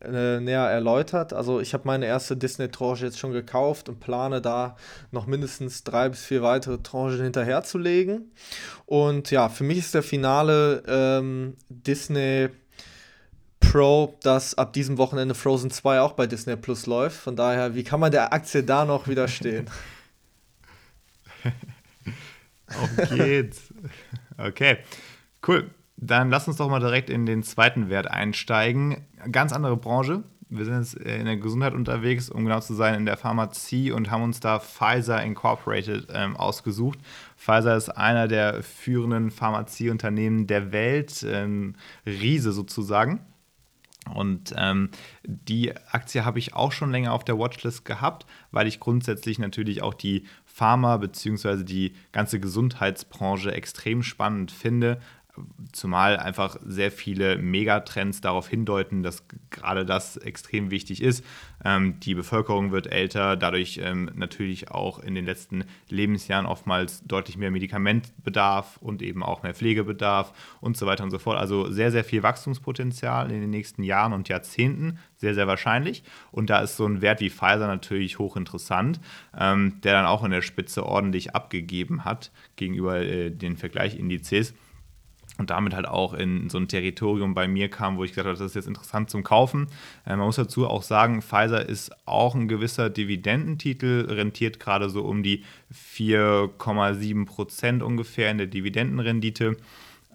äh, 0.00 0.40
näher 0.40 0.64
erläutert. 0.64 1.32
Also 1.32 1.60
ich 1.60 1.74
habe 1.74 1.84
meine 1.86 2.06
erste 2.06 2.36
Disney-Tranche 2.36 3.04
jetzt 3.04 3.18
schon 3.18 3.32
gekauft 3.32 3.88
und 3.88 4.00
plane 4.00 4.40
da 4.40 4.76
noch 5.10 5.26
mindestens 5.26 5.84
drei 5.84 6.08
bis 6.08 6.24
vier 6.24 6.42
weitere 6.42 6.78
Tranchen 6.78 7.22
hinterherzulegen. 7.22 8.32
Und 8.86 9.30
ja, 9.30 9.48
für 9.48 9.64
mich 9.64 9.78
ist 9.78 9.94
der 9.94 10.02
finale 10.02 10.82
ähm, 10.86 11.56
Disney 11.68 12.48
Pro, 13.60 14.16
dass 14.22 14.56
ab 14.56 14.72
diesem 14.72 14.96
Wochenende 14.96 15.34
Frozen 15.34 15.70
2 15.70 16.00
auch 16.00 16.12
bei 16.12 16.26
Disney 16.26 16.56
Plus 16.56 16.86
läuft. 16.86 17.18
Von 17.18 17.36
daher, 17.36 17.74
wie 17.74 17.84
kann 17.84 18.00
man 18.00 18.12
der 18.12 18.32
Aktie 18.32 18.62
da 18.62 18.84
noch 18.84 19.08
widerstehen? 19.08 19.68
Auf 22.68 23.10
geht's. 23.10 23.72
Okay, 24.36 24.78
cool. 25.46 25.70
Dann 25.96 26.30
lass 26.30 26.46
uns 26.46 26.58
doch 26.58 26.70
mal 26.70 26.80
direkt 26.80 27.10
in 27.10 27.26
den 27.26 27.42
zweiten 27.42 27.88
Wert 27.88 28.08
einsteigen. 28.08 29.04
Ganz 29.32 29.52
andere 29.52 29.76
Branche. 29.76 30.22
Wir 30.50 30.64
sind 30.64 30.78
jetzt 30.78 30.94
in 30.94 31.26
der 31.26 31.36
Gesundheit 31.36 31.74
unterwegs, 31.74 32.30
um 32.30 32.44
genau 32.44 32.60
zu 32.60 32.72
sein, 32.72 32.94
in 32.94 33.04
der 33.04 33.18
Pharmazie 33.18 33.92
und 33.92 34.10
haben 34.10 34.22
uns 34.22 34.40
da 34.40 34.60
Pfizer 34.60 35.22
Incorporated 35.22 36.06
ähm, 36.10 36.36
ausgesucht. 36.36 36.98
Pfizer 37.36 37.76
ist 37.76 37.90
einer 37.90 38.28
der 38.28 38.62
führenden 38.62 39.30
Pharmazieunternehmen 39.30 40.46
der 40.46 40.72
Welt, 40.72 41.26
ähm, 41.28 41.74
Riese 42.06 42.52
sozusagen. 42.52 43.20
Und 44.14 44.54
ähm, 44.56 44.90
die 45.24 45.76
Aktie 45.90 46.24
habe 46.24 46.38
ich 46.38 46.54
auch 46.54 46.72
schon 46.72 46.90
länger 46.90 47.12
auf 47.12 47.24
der 47.24 47.38
Watchlist 47.38 47.84
gehabt, 47.84 48.24
weil 48.50 48.66
ich 48.66 48.80
grundsätzlich 48.80 49.38
natürlich 49.38 49.82
auch 49.82 49.92
die 49.92 50.24
Pharma 50.58 50.96
bzw. 50.96 51.62
die 51.62 51.92
ganze 52.10 52.40
Gesundheitsbranche 52.40 53.52
extrem 53.52 54.02
spannend 54.02 54.50
finde, 54.50 54.98
zumal 55.72 56.16
einfach 56.16 56.56
sehr 56.64 56.90
viele 56.90 57.38
Megatrends 57.38 58.20
darauf 58.20 58.48
hindeuten, 58.48 59.02
dass 59.02 59.24
gerade 59.50 59.84
das 59.84 60.16
extrem 60.16 60.70
wichtig 60.70 61.02
ist. 61.02 61.24
Ähm, 61.64 61.98
die 62.00 62.14
Bevölkerung 62.14 62.72
wird 62.72 62.86
älter, 62.86 63.36
dadurch 63.36 63.80
ähm, 63.82 64.10
natürlich 64.14 64.70
auch 64.70 64.98
in 64.98 65.14
den 65.14 65.24
letzten 65.24 65.64
Lebensjahren 65.88 66.46
oftmals 66.46 67.02
deutlich 67.04 67.36
mehr 67.36 67.50
Medikamentbedarf 67.50 68.76
und 68.78 69.02
eben 69.02 69.22
auch 69.22 69.42
mehr 69.42 69.54
Pflegebedarf 69.54 70.32
und 70.60 70.76
so 70.76 70.86
weiter 70.86 71.04
und 71.04 71.10
so 71.10 71.18
fort. 71.18 71.38
Also 71.38 71.70
sehr, 71.70 71.90
sehr 71.90 72.04
viel 72.04 72.22
Wachstumspotenzial 72.22 73.30
in 73.30 73.40
den 73.40 73.50
nächsten 73.50 73.82
Jahren 73.82 74.12
und 74.12 74.28
Jahrzehnten, 74.28 74.98
sehr, 75.16 75.34
sehr 75.34 75.46
wahrscheinlich. 75.46 76.04
Und 76.30 76.50
da 76.50 76.60
ist 76.60 76.76
so 76.76 76.86
ein 76.86 77.02
Wert 77.02 77.20
wie 77.20 77.30
Pfizer 77.30 77.66
natürlich 77.66 78.18
hochinteressant, 78.18 79.00
ähm, 79.38 79.80
der 79.82 79.94
dann 79.94 80.06
auch 80.06 80.24
in 80.24 80.30
der 80.30 80.42
Spitze 80.42 80.86
ordentlich 80.86 81.34
abgegeben 81.34 82.04
hat 82.04 82.30
gegenüber 82.56 83.00
äh, 83.00 83.30
den 83.30 83.56
Vergleichindizes 83.56 84.54
und 85.38 85.50
damit 85.50 85.74
halt 85.74 85.88
auch 85.88 86.12
in 86.12 86.50
so 86.50 86.58
ein 86.58 86.68
Territorium 86.68 87.32
bei 87.32 87.48
mir 87.48 87.70
kam, 87.70 87.96
wo 87.96 88.04
ich 88.04 88.10
gesagt 88.10 88.26
habe, 88.26 88.36
das 88.36 88.44
ist 88.44 88.56
jetzt 88.56 88.68
interessant 88.68 89.08
zum 89.08 89.22
Kaufen. 89.22 89.68
Äh, 90.04 90.16
man 90.16 90.26
muss 90.26 90.36
dazu 90.36 90.66
auch 90.66 90.82
sagen, 90.82 91.22
Pfizer 91.22 91.66
ist 91.66 91.92
auch 92.06 92.34
ein 92.34 92.48
gewisser 92.48 92.90
Dividendentitel, 92.90 94.06
rentiert 94.10 94.60
gerade 94.60 94.90
so 94.90 95.04
um 95.04 95.22
die 95.22 95.44
4,7 95.72 97.24
Prozent 97.24 97.82
ungefähr 97.82 98.30
in 98.30 98.38
der 98.38 98.48
Dividendenrendite 98.48 99.56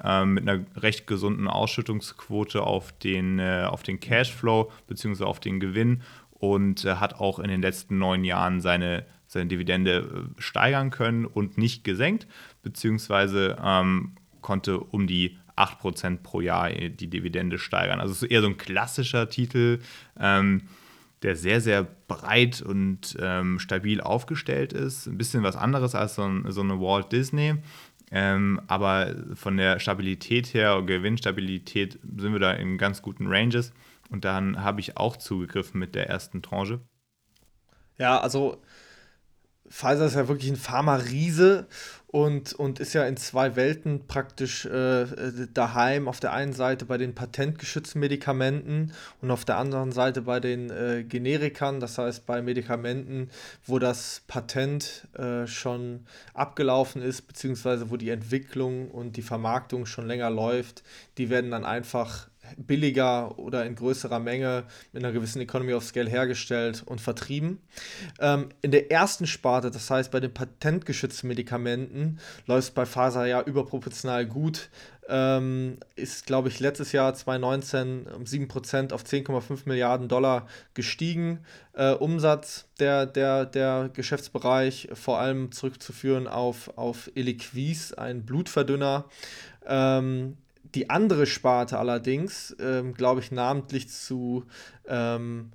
äh, 0.04 0.26
mit 0.26 0.48
einer 0.48 0.66
recht 0.76 1.08
gesunden 1.08 1.48
Ausschüttungsquote 1.48 2.62
auf 2.62 2.92
den, 2.92 3.40
äh, 3.40 3.66
auf 3.68 3.82
den 3.82 4.00
Cashflow 4.00 4.72
bzw. 4.88 5.24
auf 5.24 5.40
den 5.40 5.62
Gewinn 5.62 6.02
und 6.32 6.84
äh, 6.84 6.96
hat 6.96 7.16
auch 7.22 7.40
in 7.40 7.48
den 7.48 7.62
letzten 7.62 7.98
neun 7.98 8.26
Jahren 8.26 8.60
seine, 8.60 9.06
seine 9.28 9.46
Dividende 9.46 10.00
äh, 10.38 10.42
steigern 10.42 10.90
können 10.90 11.26
und 11.26 11.58
nicht 11.58 11.86
gesenkt, 11.86 12.28
beziehungsweise 12.62 13.58
ähm, 13.64 14.18
konnte 14.44 14.80
um 14.80 15.08
die 15.08 15.40
8% 15.56 16.18
pro 16.22 16.42
Jahr 16.42 16.70
die 16.70 17.10
Dividende 17.10 17.58
steigern. 17.58 18.00
Also 18.00 18.12
es 18.12 18.22
ist 18.24 18.32
eher 18.32 18.42
so 18.42 18.48
ein 18.48 18.58
klassischer 18.58 19.30
Titel, 19.30 19.80
ähm, 20.20 20.64
der 21.24 21.36
sehr, 21.36 21.62
sehr 21.62 21.88
breit 22.08 22.62
und 22.62 23.16
ähm, 23.20 23.60
stabil 23.60 24.02
aufgestellt 24.02 24.74
ist. 24.74 25.08
Ein 25.08 25.18
bisschen 25.18 25.44
was 25.44 25.56
anderes 25.56 25.96
als 25.96 26.16
so, 26.16 26.24
ein, 26.24 26.52
so 26.52 26.62
eine 26.62 26.80
Walt 26.80 27.12
Disney. 27.12 27.56
Ähm, 28.12 28.62
aber 28.68 29.16
von 29.34 29.58
der 29.58 29.80
Stabilität 29.80 30.54
her, 30.54 30.84
Gewinnstabilität, 30.86 31.98
sind 32.18 32.34
wir 32.34 32.40
da 32.40 32.52
in 32.52 32.78
ganz 32.78 33.02
guten 33.02 33.28
Ranges. 33.28 33.74
Und 34.10 34.26
dann 34.26 34.62
habe 34.62 34.82
ich 34.82 34.98
auch 34.98 35.18
zugegriffen 35.18 35.80
mit 35.80 35.96
der 35.96 36.10
ersten 36.10 36.42
Tranche. 36.42 36.82
Ja, 37.98 38.20
also 38.20 38.62
Pfizer 39.74 40.06
ist 40.06 40.16
ja 40.16 40.28
wirklich 40.28 40.52
ein 40.52 40.56
Pharma-Riese 40.56 41.66
und, 42.06 42.54
und 42.54 42.80
ist 42.80 42.94
ja 42.94 43.08
in 43.08 43.18
zwei 43.18 43.56
Welten 43.56 44.06
praktisch 44.06 44.66
äh, 44.66 45.08
daheim. 45.52 46.08
Auf 46.08 46.20
der 46.20 46.32
einen 46.32 46.54
Seite 46.54 46.86
bei 46.86 47.00
den 47.00 47.16
patentgeschützten 47.16 48.00
Medikamenten 48.00 48.94
und 49.20 49.32
auf 49.32 49.46
der 49.46 49.58
anderen 49.58 49.92
Seite 49.92 50.22
bei 50.22 50.40
den 50.40 50.70
äh, 50.70 51.04
Generikern, 51.04 51.80
das 51.80 51.98
heißt 51.98 52.28
bei 52.28 52.44
Medikamenten, 52.44 53.32
wo 53.66 53.80
das 53.80 54.22
Patent 54.28 55.08
äh, 55.14 55.48
schon 55.48 56.06
abgelaufen 56.36 57.02
ist, 57.02 57.24
beziehungsweise 57.24 57.90
wo 57.90 57.98
die 57.98 58.12
Entwicklung 58.12 58.92
und 58.92 59.18
die 59.18 59.24
Vermarktung 59.24 59.88
schon 59.88 60.06
länger 60.06 60.30
läuft. 60.30 60.84
Die 61.18 61.32
werden 61.32 61.50
dann 61.50 61.66
einfach 61.66 62.28
billiger 62.58 63.38
oder 63.40 63.66
in 63.66 63.76
größerer 63.76 64.20
Menge 64.20 64.66
mit 64.92 65.04
einer 65.04 65.14
gewissen 65.14 65.42
Economy 65.42 65.74
of 65.74 65.84
Scale 65.84 66.10
hergestellt 66.10 66.84
und 66.86 67.02
vertrieben. 67.02 67.60
Ähm, 68.20 68.50
in 68.62 68.72
der 68.72 68.92
ersten 68.92 69.28
Sparte, 69.28 69.72
das 69.72 69.90
heißt 69.90 70.12
bei 70.12 70.20
den 70.20 70.34
patentgeschützten 70.34 71.28
Medikamenten, 71.28 72.20
läuft 72.46 72.70
es 72.70 72.72
bei 72.72 72.86
Faser 72.86 73.26
ja 73.26 73.42
überproportional 73.42 74.26
gut. 74.26 74.70
Ähm, 75.10 75.80
ist, 75.96 76.26
glaube 76.26 76.48
ich, 76.48 76.62
letztes 76.62 76.94
Jahr 76.94 77.14
2019 77.14 78.08
um 78.08 78.24
7% 78.24 78.94
auf 78.94 79.04
10,5 79.04 79.64
Milliarden 79.66 80.08
Dollar 80.08 80.48
gestiegen. 80.74 81.40
Äh, 81.74 81.92
Umsatz 81.92 82.70
der, 82.80 83.06
der, 83.06 83.46
der 83.46 83.90
Geschäftsbereich 83.94 84.90
vor 84.94 85.20
allem 85.20 85.52
zurückzuführen 85.52 86.28
auf, 86.28 86.78
auf 86.78 87.12
Eliquis, 87.16 87.92
ein 87.94 88.26
Blutverdünner. 88.26 89.06
Ähm, 89.66 90.38
die 90.76 90.90
andere 90.90 91.26
Sparte 91.26 91.78
allerdings, 91.78 92.56
ähm, 92.60 92.94
glaube 92.94 93.22
ich, 93.22 93.32
namentlich 93.32 93.90
zu, 93.90 94.46
ähm, 94.88 95.52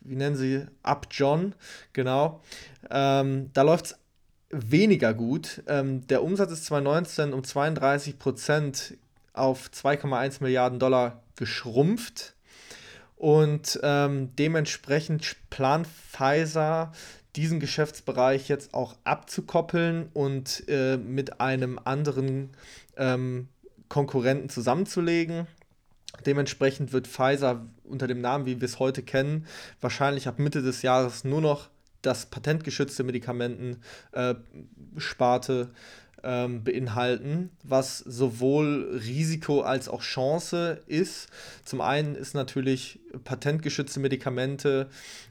wie 0.00 0.16
nennen 0.16 0.36
sie, 0.36 0.66
Up 0.82 1.08
John, 1.10 1.54
genau, 1.92 2.40
ähm, 2.90 3.50
da 3.52 3.62
läuft 3.62 3.86
es 3.86 3.98
weniger 4.50 5.14
gut. 5.14 5.62
Ähm, 5.66 6.06
der 6.06 6.22
Umsatz 6.22 6.52
ist 6.52 6.66
2019 6.66 7.32
um 7.32 7.42
32 7.42 8.18
Prozent 8.18 8.96
auf 9.32 9.68
2,1 9.70 10.42
Milliarden 10.42 10.78
Dollar 10.78 11.22
geschrumpft. 11.36 12.34
Und 13.16 13.80
ähm, 13.82 14.34
dementsprechend 14.36 15.36
plant 15.50 15.86
Pfizer 15.86 16.92
diesen 17.36 17.58
Geschäftsbereich 17.58 18.48
jetzt 18.48 18.74
auch 18.74 18.96
abzukoppeln 19.04 20.08
und 20.12 20.64
äh, 20.68 20.96
mit 20.96 21.40
einem 21.40 21.80
anderen 21.82 22.50
ähm, 22.96 23.48
Konkurrenten 23.88 24.48
zusammenzulegen. 24.48 25.48
Dementsprechend 26.26 26.92
wird 26.92 27.08
Pfizer 27.08 27.66
unter 27.82 28.06
dem 28.06 28.20
Namen, 28.20 28.46
wie 28.46 28.60
wir 28.60 28.66
es 28.66 28.78
heute 28.78 29.02
kennen, 29.02 29.48
wahrscheinlich 29.80 30.28
ab 30.28 30.38
Mitte 30.38 30.62
des 30.62 30.82
Jahres 30.82 31.24
nur 31.24 31.40
noch 31.40 31.70
das 32.02 32.26
patentgeschützte 32.26 33.02
Medikamentensparte 33.02 35.70
äh, 35.72 35.74
ähm, 36.24 36.64
beinhalten, 36.64 37.50
was 37.62 37.98
sowohl 37.98 39.00
Risiko 39.04 39.60
als 39.60 39.88
auch 39.88 40.02
Chance 40.02 40.82
ist. 40.86 41.28
Zum 41.64 41.80
einen 41.80 42.14
ist 42.14 42.34
natürlich 42.34 43.00
patentgeschützte 43.24 44.00
Medikamente 44.00 44.88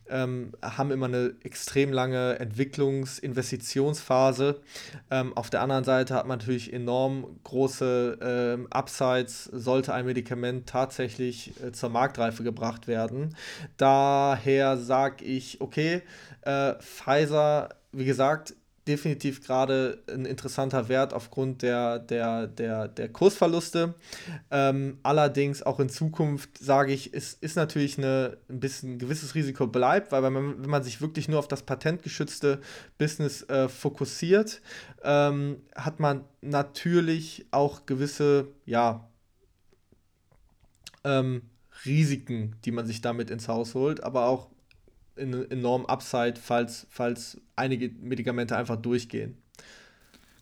ähm, 0.10 0.52
haben 0.62 0.92
immer 0.92 1.06
eine 1.06 1.34
extrem 1.44 1.92
lange 1.92 2.40
Entwicklungs-, 2.40 3.20
Investitionsphase. 3.20 4.62
Ähm, 5.10 5.36
auf 5.36 5.50
der 5.50 5.62
anderen 5.62 5.84
Seite 5.84 6.16
hat 6.16 6.28
man 6.28 6.40
natürlich 6.40 6.74
enorm 6.74 7.40
große 7.44 8.20
ähm, 8.22 8.68
Upsides, 8.72 9.46
sollte 9.46 9.94
ein 9.94 10.06
Medikament 10.06 10.68
tatsächlich 10.68 11.54
äh, 11.64 11.72
zur 11.72 11.90
Marktreife 11.90 12.44
gebracht 12.44 12.88
werden. 12.88 13.36
Daher 13.78 14.78
sage 14.78 15.24
ich, 15.24 15.62
okay, 15.62 16.02
äh, 16.42 16.74
Pfizer, 16.76 17.70
wie 17.92 18.06
gesagt, 18.06 18.56
definitiv 18.88 19.44
gerade 19.44 20.04
ein 20.10 20.26
interessanter 20.26 20.90
Wert 20.90 21.14
aufgrund 21.14 21.62
der, 21.62 22.00
der, 22.00 22.48
der, 22.48 22.88
der 22.88 23.10
Kursverluste. 23.10 23.94
Ähm, 24.52 25.00
allerdings 25.04 25.64
auch 25.64 25.80
in 25.80 25.90
Zukunft 25.90 26.58
sage 26.58 26.92
ich, 26.92 27.14
es 27.14 27.34
ist 27.34 27.56
natürlich 27.56 27.98
eine, 27.98 28.38
ein 28.50 28.60
bisschen 28.60 28.94
ein 28.94 29.00
gewisses 29.00 29.36
Risiko 29.36 29.68
bleibt, 29.68 30.12
weil 30.12 30.24
wenn 30.24 30.34
man, 30.34 30.64
wenn 30.64 30.70
man 30.70 30.84
sich 30.84 31.02
wirklich 31.02 31.30
nur 31.30 31.40
auf 31.40 31.48
das 31.48 31.64
patentgeschützte 31.64 32.60
Business 32.98 33.44
äh, 33.44 33.70
fokussiert, 33.70 34.62
ähm, 35.04 35.62
hat 35.76 36.00
man 36.00 36.26
natürlich 36.42 37.46
auch 37.52 37.86
gewisse, 37.86 38.50
ja, 38.66 39.08
ähm, 41.06 41.44
Risiken, 41.86 42.56
die 42.66 42.72
man 42.72 42.86
sich 42.86 43.02
damit 43.02 43.30
ins 43.30 43.48
Haus 43.48 43.76
holt, 43.76 44.04
aber 44.04 44.28
auch 44.28 44.53
einen 45.18 45.50
enormen 45.50 45.86
Upside, 45.88 46.36
falls, 46.42 46.88
falls 46.90 47.40
einige 47.56 47.90
Medikamente 47.90 48.58
einfach 48.58 48.78
durchgehen. 48.78 49.38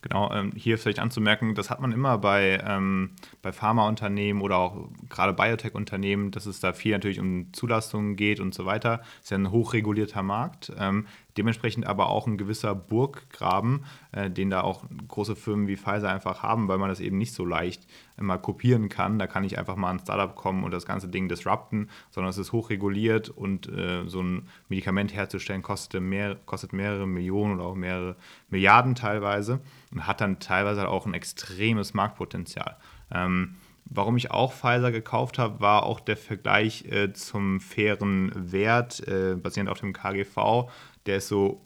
Genau, 0.02 0.32
ähm, 0.34 0.52
hier 0.56 0.80
vielleicht 0.80 1.00
anzumerken, 1.00 1.54
das 1.54 1.70
hat 1.70 1.80
man 1.80 1.92
immer 1.92 2.18
bei, 2.18 2.60
ähm, 2.66 3.12
bei 3.44 3.52
Pharmaunternehmen 3.52 4.42
oder 4.42 4.58
auch 4.58 4.90
gerade 5.10 5.34
Biotech-Unternehmen, 5.34 6.32
dass 6.32 6.48
es 6.48 6.60
da 6.60 6.74
viel 6.74 6.94
natürlich 6.94 7.20
um 7.20 7.54
Zulassungen 7.54 8.16
geht 8.16 8.40
und 8.40 8.56
so 8.56 8.66
weiter. 8.66 8.98
Das 8.98 9.26
ist 9.26 9.30
ja 9.30 9.38
ein 9.38 9.52
hochregulierter 9.52 10.24
Markt. 10.24 10.72
Ähm, 10.80 11.06
dementsprechend 11.38 11.88
aber 11.88 12.10
auch 12.10 12.28
ein 12.28 12.38
gewisser 12.38 12.76
Burggraben, 12.76 13.86
äh, 14.12 14.30
den 14.30 14.50
da 14.50 14.62
auch 14.62 14.84
große 15.08 15.36
Firmen 15.36 15.68
wie 15.68 15.78
Pfizer 15.78 16.10
einfach 16.10 16.44
haben, 16.44 16.68
weil 16.68 16.78
man 16.78 16.90
das 16.90 17.00
eben 17.00 17.18
nicht 17.18 17.34
so 17.34 17.46
leicht 17.46 17.88
immer 18.18 18.38
kopieren 18.38 18.90
kann. 18.90 19.20
Da 19.20 19.28
kann 19.28 19.44
ich 19.44 19.58
einfach 19.58 19.76
mal 19.76 19.92
ein 19.92 20.00
Startup 20.00 20.36
kommen 20.36 20.64
und 20.64 20.72
das 20.72 20.86
ganze 20.86 21.08
Ding 21.08 21.28
disrupten, 21.28 21.90
sondern 22.10 22.30
es 22.30 22.38
ist 22.38 22.52
hochreguliert 22.52 23.30
und 23.30 23.68
äh, 23.70 24.08
so 24.08 24.22
ein 24.22 24.48
Medikament 24.70 25.14
herzustellen 25.14 25.62
kostet, 25.62 26.02
mehr, 26.02 26.36
kostet 26.46 26.74
mehrere 26.74 27.08
Millionen 27.08 27.56
oder 27.56 27.66
auch 27.66 27.76
mehrere 27.76 28.16
Milliarden 28.50 28.96
teilweise 28.96 29.60
und 29.92 30.08
hat 30.08 30.22
dann 30.22 30.40
teilweise 30.40 30.88
auch 30.88 31.06
ein 31.06 31.14
extremes 31.14 31.94
Marktpotenzial. 31.94 32.78
Ähm, 33.12 33.56
Warum 33.94 34.16
ich 34.16 34.32
auch 34.32 34.54
Pfizer 34.54 34.90
gekauft 34.94 35.38
habe, 35.38 35.60
war 35.60 35.84
auch 35.84 36.00
der 36.00 36.16
Vergleich 36.16 36.86
äh, 36.86 37.12
zum 37.12 37.60
fairen 37.60 38.32
Wert, 38.34 39.06
äh, 39.06 39.36
basierend 39.36 39.70
auf 39.70 39.82
dem 39.82 39.92
KGV. 39.92 40.70
Der 41.06 41.18
ist 41.18 41.28
so 41.28 41.62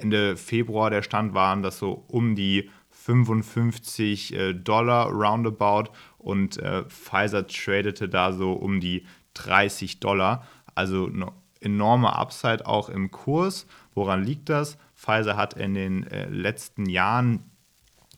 Ende 0.00 0.36
Februar, 0.36 0.90
der 0.90 1.02
Stand 1.02 1.34
waren 1.34 1.62
das 1.62 1.78
so 1.78 2.04
um 2.08 2.34
die 2.34 2.70
55 2.90 4.34
äh, 4.34 4.52
Dollar 4.54 5.10
roundabout 5.10 5.90
und 6.18 6.58
äh, 6.58 6.84
Pfizer 6.84 7.46
tradete 7.46 8.08
da 8.08 8.32
so 8.32 8.52
um 8.52 8.80
die 8.80 9.06
30 9.34 10.00
Dollar. 10.00 10.46
Also 10.74 11.06
eine 11.06 11.32
enorme 11.60 12.14
Upside 12.14 12.66
auch 12.66 12.88
im 12.88 13.10
Kurs. 13.10 13.66
Woran 13.94 14.24
liegt 14.24 14.48
das? 14.48 14.78
Pfizer 14.94 15.36
hat 15.36 15.54
in 15.54 15.74
den 15.74 16.06
äh, 16.08 16.28
letzten 16.28 16.86
Jahren 16.86 17.44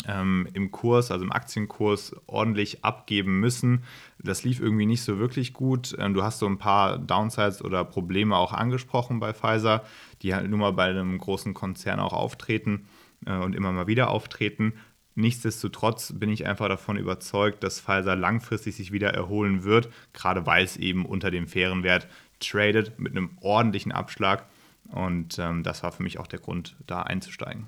ähm, 0.06 0.48
im 0.54 0.70
Kurs, 0.70 1.10
also 1.10 1.24
im 1.24 1.32
Aktienkurs, 1.32 2.14
ordentlich 2.26 2.84
abgeben 2.84 3.40
müssen. 3.40 3.84
Das 4.18 4.44
lief 4.44 4.60
irgendwie 4.60 4.86
nicht 4.86 5.02
so 5.02 5.18
wirklich 5.18 5.52
gut. 5.52 5.94
Ähm, 5.98 6.14
du 6.14 6.22
hast 6.22 6.38
so 6.38 6.46
ein 6.46 6.58
paar 6.58 6.98
Downsides 6.98 7.62
oder 7.62 7.84
Probleme 7.84 8.36
auch 8.36 8.52
angesprochen 8.52 9.20
bei 9.20 9.32
Pfizer, 9.32 9.82
die 10.22 10.34
halt 10.34 10.48
nur 10.48 10.58
mal 10.58 10.72
bei 10.72 10.84
einem 10.84 11.18
großen 11.18 11.54
Konzern 11.54 12.00
auch 12.00 12.12
auftreten 12.12 12.88
äh, 13.26 13.36
und 13.36 13.54
immer 13.54 13.72
mal 13.72 13.86
wieder 13.86 14.10
auftreten. 14.10 14.74
Nichtsdestotrotz 15.14 16.12
bin 16.16 16.30
ich 16.30 16.46
einfach 16.46 16.68
davon 16.68 16.96
überzeugt, 16.96 17.64
dass 17.64 17.80
Pfizer 17.80 18.16
langfristig 18.16 18.76
sich 18.76 18.92
wieder 18.92 19.12
erholen 19.12 19.64
wird, 19.64 19.88
gerade 20.12 20.46
weil 20.46 20.64
es 20.64 20.76
eben 20.76 21.04
unter 21.04 21.30
dem 21.30 21.48
fairen 21.48 21.82
Wert 21.82 22.06
tradet 22.38 22.98
mit 22.98 23.12
einem 23.12 23.36
ordentlichen 23.40 23.92
Abschlag. 23.92 24.46
Und 24.88 25.38
ähm, 25.38 25.62
das 25.62 25.82
war 25.82 25.92
für 25.92 26.02
mich 26.02 26.18
auch 26.18 26.26
der 26.26 26.38
Grund, 26.38 26.76
da 26.86 27.02
einzusteigen. 27.02 27.66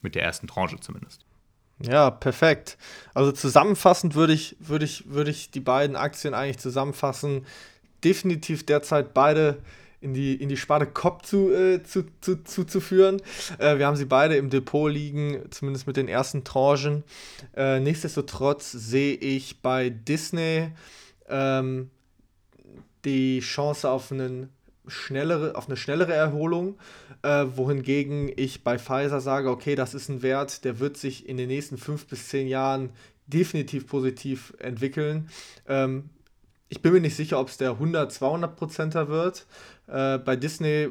Mit 0.00 0.14
der 0.14 0.22
ersten 0.22 0.46
Tranche 0.46 0.78
zumindest. 0.80 1.24
Ja, 1.80 2.10
perfekt. 2.10 2.78
Also 3.14 3.32
zusammenfassend 3.32 4.14
würde 4.14 4.32
ich, 4.32 4.56
würde 4.60 4.84
ich, 4.84 5.10
würde 5.10 5.30
ich 5.30 5.50
die 5.50 5.60
beiden 5.60 5.96
Aktien 5.96 6.34
eigentlich 6.34 6.58
zusammenfassen. 6.58 7.46
Definitiv 8.04 8.64
derzeit 8.64 9.12
beide 9.14 9.62
in 10.04 10.12
die, 10.12 10.34
in 10.34 10.48
die 10.48 10.56
Sparte 10.56 10.86
Kopf 10.86 11.22
zu, 11.22 11.50
äh, 11.50 11.82
zu, 11.82 12.04
zu, 12.20 12.44
zuzuführen. 12.44 13.22
Äh, 13.58 13.78
wir 13.78 13.86
haben 13.86 13.96
sie 13.96 14.04
beide 14.04 14.36
im 14.36 14.50
Depot 14.50 14.92
liegen, 14.92 15.50
zumindest 15.50 15.86
mit 15.86 15.96
den 15.96 16.08
ersten 16.08 16.44
Tranchen. 16.44 17.02
Äh, 17.56 17.80
nichtsdestotrotz 17.80 18.70
sehe 18.70 19.14
ich 19.14 19.62
bei 19.62 19.88
Disney 19.88 20.68
ähm, 21.28 21.90
die 23.06 23.40
Chance 23.40 23.88
auf 23.88 24.12
einen 24.12 24.50
schnellere, 24.86 25.56
auf 25.56 25.68
eine 25.68 25.78
schnellere 25.78 26.12
Erholung, 26.12 26.78
äh, 27.22 27.46
wohingegen 27.54 28.30
ich 28.36 28.62
bei 28.62 28.78
Pfizer 28.78 29.20
sage, 29.20 29.48
okay, 29.48 29.74
das 29.74 29.94
ist 29.94 30.10
ein 30.10 30.22
Wert, 30.22 30.64
der 30.64 30.78
wird 30.80 30.98
sich 30.98 31.26
in 31.26 31.38
den 31.38 31.48
nächsten 31.48 31.78
fünf 31.78 32.06
bis 32.06 32.28
zehn 32.28 32.46
Jahren 32.46 32.90
definitiv 33.26 33.86
positiv 33.86 34.52
entwickeln. 34.58 35.30
Ähm, 35.66 36.10
ich 36.68 36.82
bin 36.82 36.92
mir 36.92 37.00
nicht 37.00 37.16
sicher, 37.16 37.38
ob 37.40 37.48
es 37.48 37.56
der 37.56 37.72
100, 37.72 38.12
200 38.12 38.56
Prozenter 38.56 39.08
wird. 39.08 39.46
Äh, 39.86 40.18
bei 40.18 40.36
Disney 40.36 40.88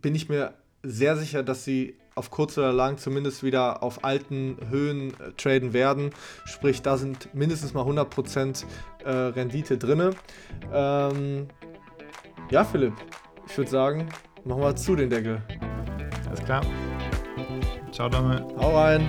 bin 0.00 0.14
ich 0.14 0.28
mir 0.28 0.54
sehr 0.82 1.16
sicher, 1.16 1.42
dass 1.42 1.64
sie 1.64 1.96
auf 2.14 2.30
kurz 2.30 2.56
oder 2.58 2.72
lang 2.72 2.98
zumindest 2.98 3.42
wieder 3.42 3.82
auf 3.82 4.04
alten 4.04 4.56
Höhen 4.68 5.10
äh, 5.20 5.32
traden 5.36 5.72
werden. 5.72 6.10
Sprich, 6.44 6.82
da 6.82 6.96
sind 6.96 7.34
mindestens 7.34 7.74
mal 7.74 7.84
100% 7.84 8.64
äh, 9.04 9.10
Rendite 9.10 9.78
drin. 9.78 10.14
Ähm, 10.72 11.48
ja, 12.50 12.64
Philipp, 12.64 12.94
ich 13.48 13.56
würde 13.58 13.70
sagen, 13.70 14.08
machen 14.44 14.62
wir 14.62 14.76
zu 14.76 14.94
den 14.94 15.10
Deckel. 15.10 15.42
Alles 16.28 16.44
klar. 16.44 16.64
Ciao, 17.90 18.08
Domme. 18.08 18.46
Hau 18.58 18.76
rein. 18.76 19.08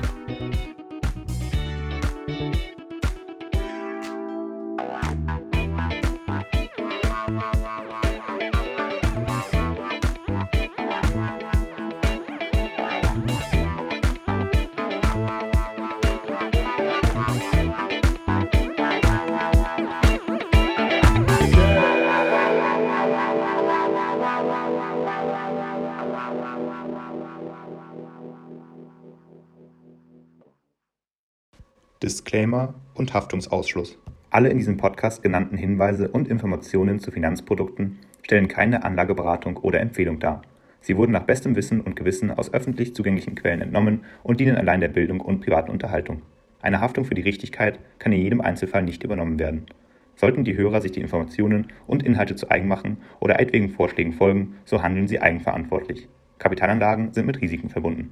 Disclaimer 32.05 32.75
und 32.93 33.15
Haftungsausschluss. 33.15 33.97
Alle 34.29 34.49
in 34.49 34.59
diesem 34.59 34.77
Podcast 34.77 35.23
genannten 35.23 35.57
Hinweise 35.57 36.07
und 36.07 36.27
Informationen 36.27 36.99
zu 36.99 37.09
Finanzprodukten 37.09 37.97
stellen 38.21 38.47
keine 38.47 38.83
Anlageberatung 38.83 39.57
oder 39.57 39.79
Empfehlung 39.79 40.19
dar. 40.19 40.43
Sie 40.81 40.97
wurden 40.97 41.13
nach 41.13 41.23
bestem 41.23 41.55
Wissen 41.55 41.81
und 41.81 41.95
Gewissen 41.95 42.29
aus 42.29 42.53
öffentlich 42.53 42.93
zugänglichen 42.93 43.33
Quellen 43.33 43.61
entnommen 43.61 44.03
und 44.21 44.39
dienen 44.39 44.55
allein 44.55 44.81
der 44.81 44.89
Bildung 44.89 45.19
und 45.19 45.41
privaten 45.41 45.71
Unterhaltung. 45.71 46.21
Eine 46.61 46.79
Haftung 46.79 47.05
für 47.05 47.15
die 47.15 47.23
Richtigkeit 47.23 47.79
kann 47.97 48.11
in 48.11 48.21
jedem 48.21 48.41
Einzelfall 48.41 48.83
nicht 48.83 49.03
übernommen 49.03 49.39
werden. 49.39 49.65
Sollten 50.15 50.43
die 50.43 50.55
Hörer 50.55 50.81
sich 50.81 50.91
die 50.91 51.01
Informationen 51.01 51.69
und 51.87 52.03
Inhalte 52.03 52.35
zu 52.35 52.51
eigen 52.51 52.67
machen 52.67 52.97
oder 53.19 53.39
etwaigen 53.39 53.69
Vorschlägen 53.69 54.13
folgen, 54.13 54.57
so 54.63 54.83
handeln 54.83 55.07
sie 55.07 55.21
eigenverantwortlich. 55.21 56.07
Kapitalanlagen 56.37 57.13
sind 57.13 57.25
mit 57.25 57.41
Risiken 57.41 57.71
verbunden. 57.71 58.11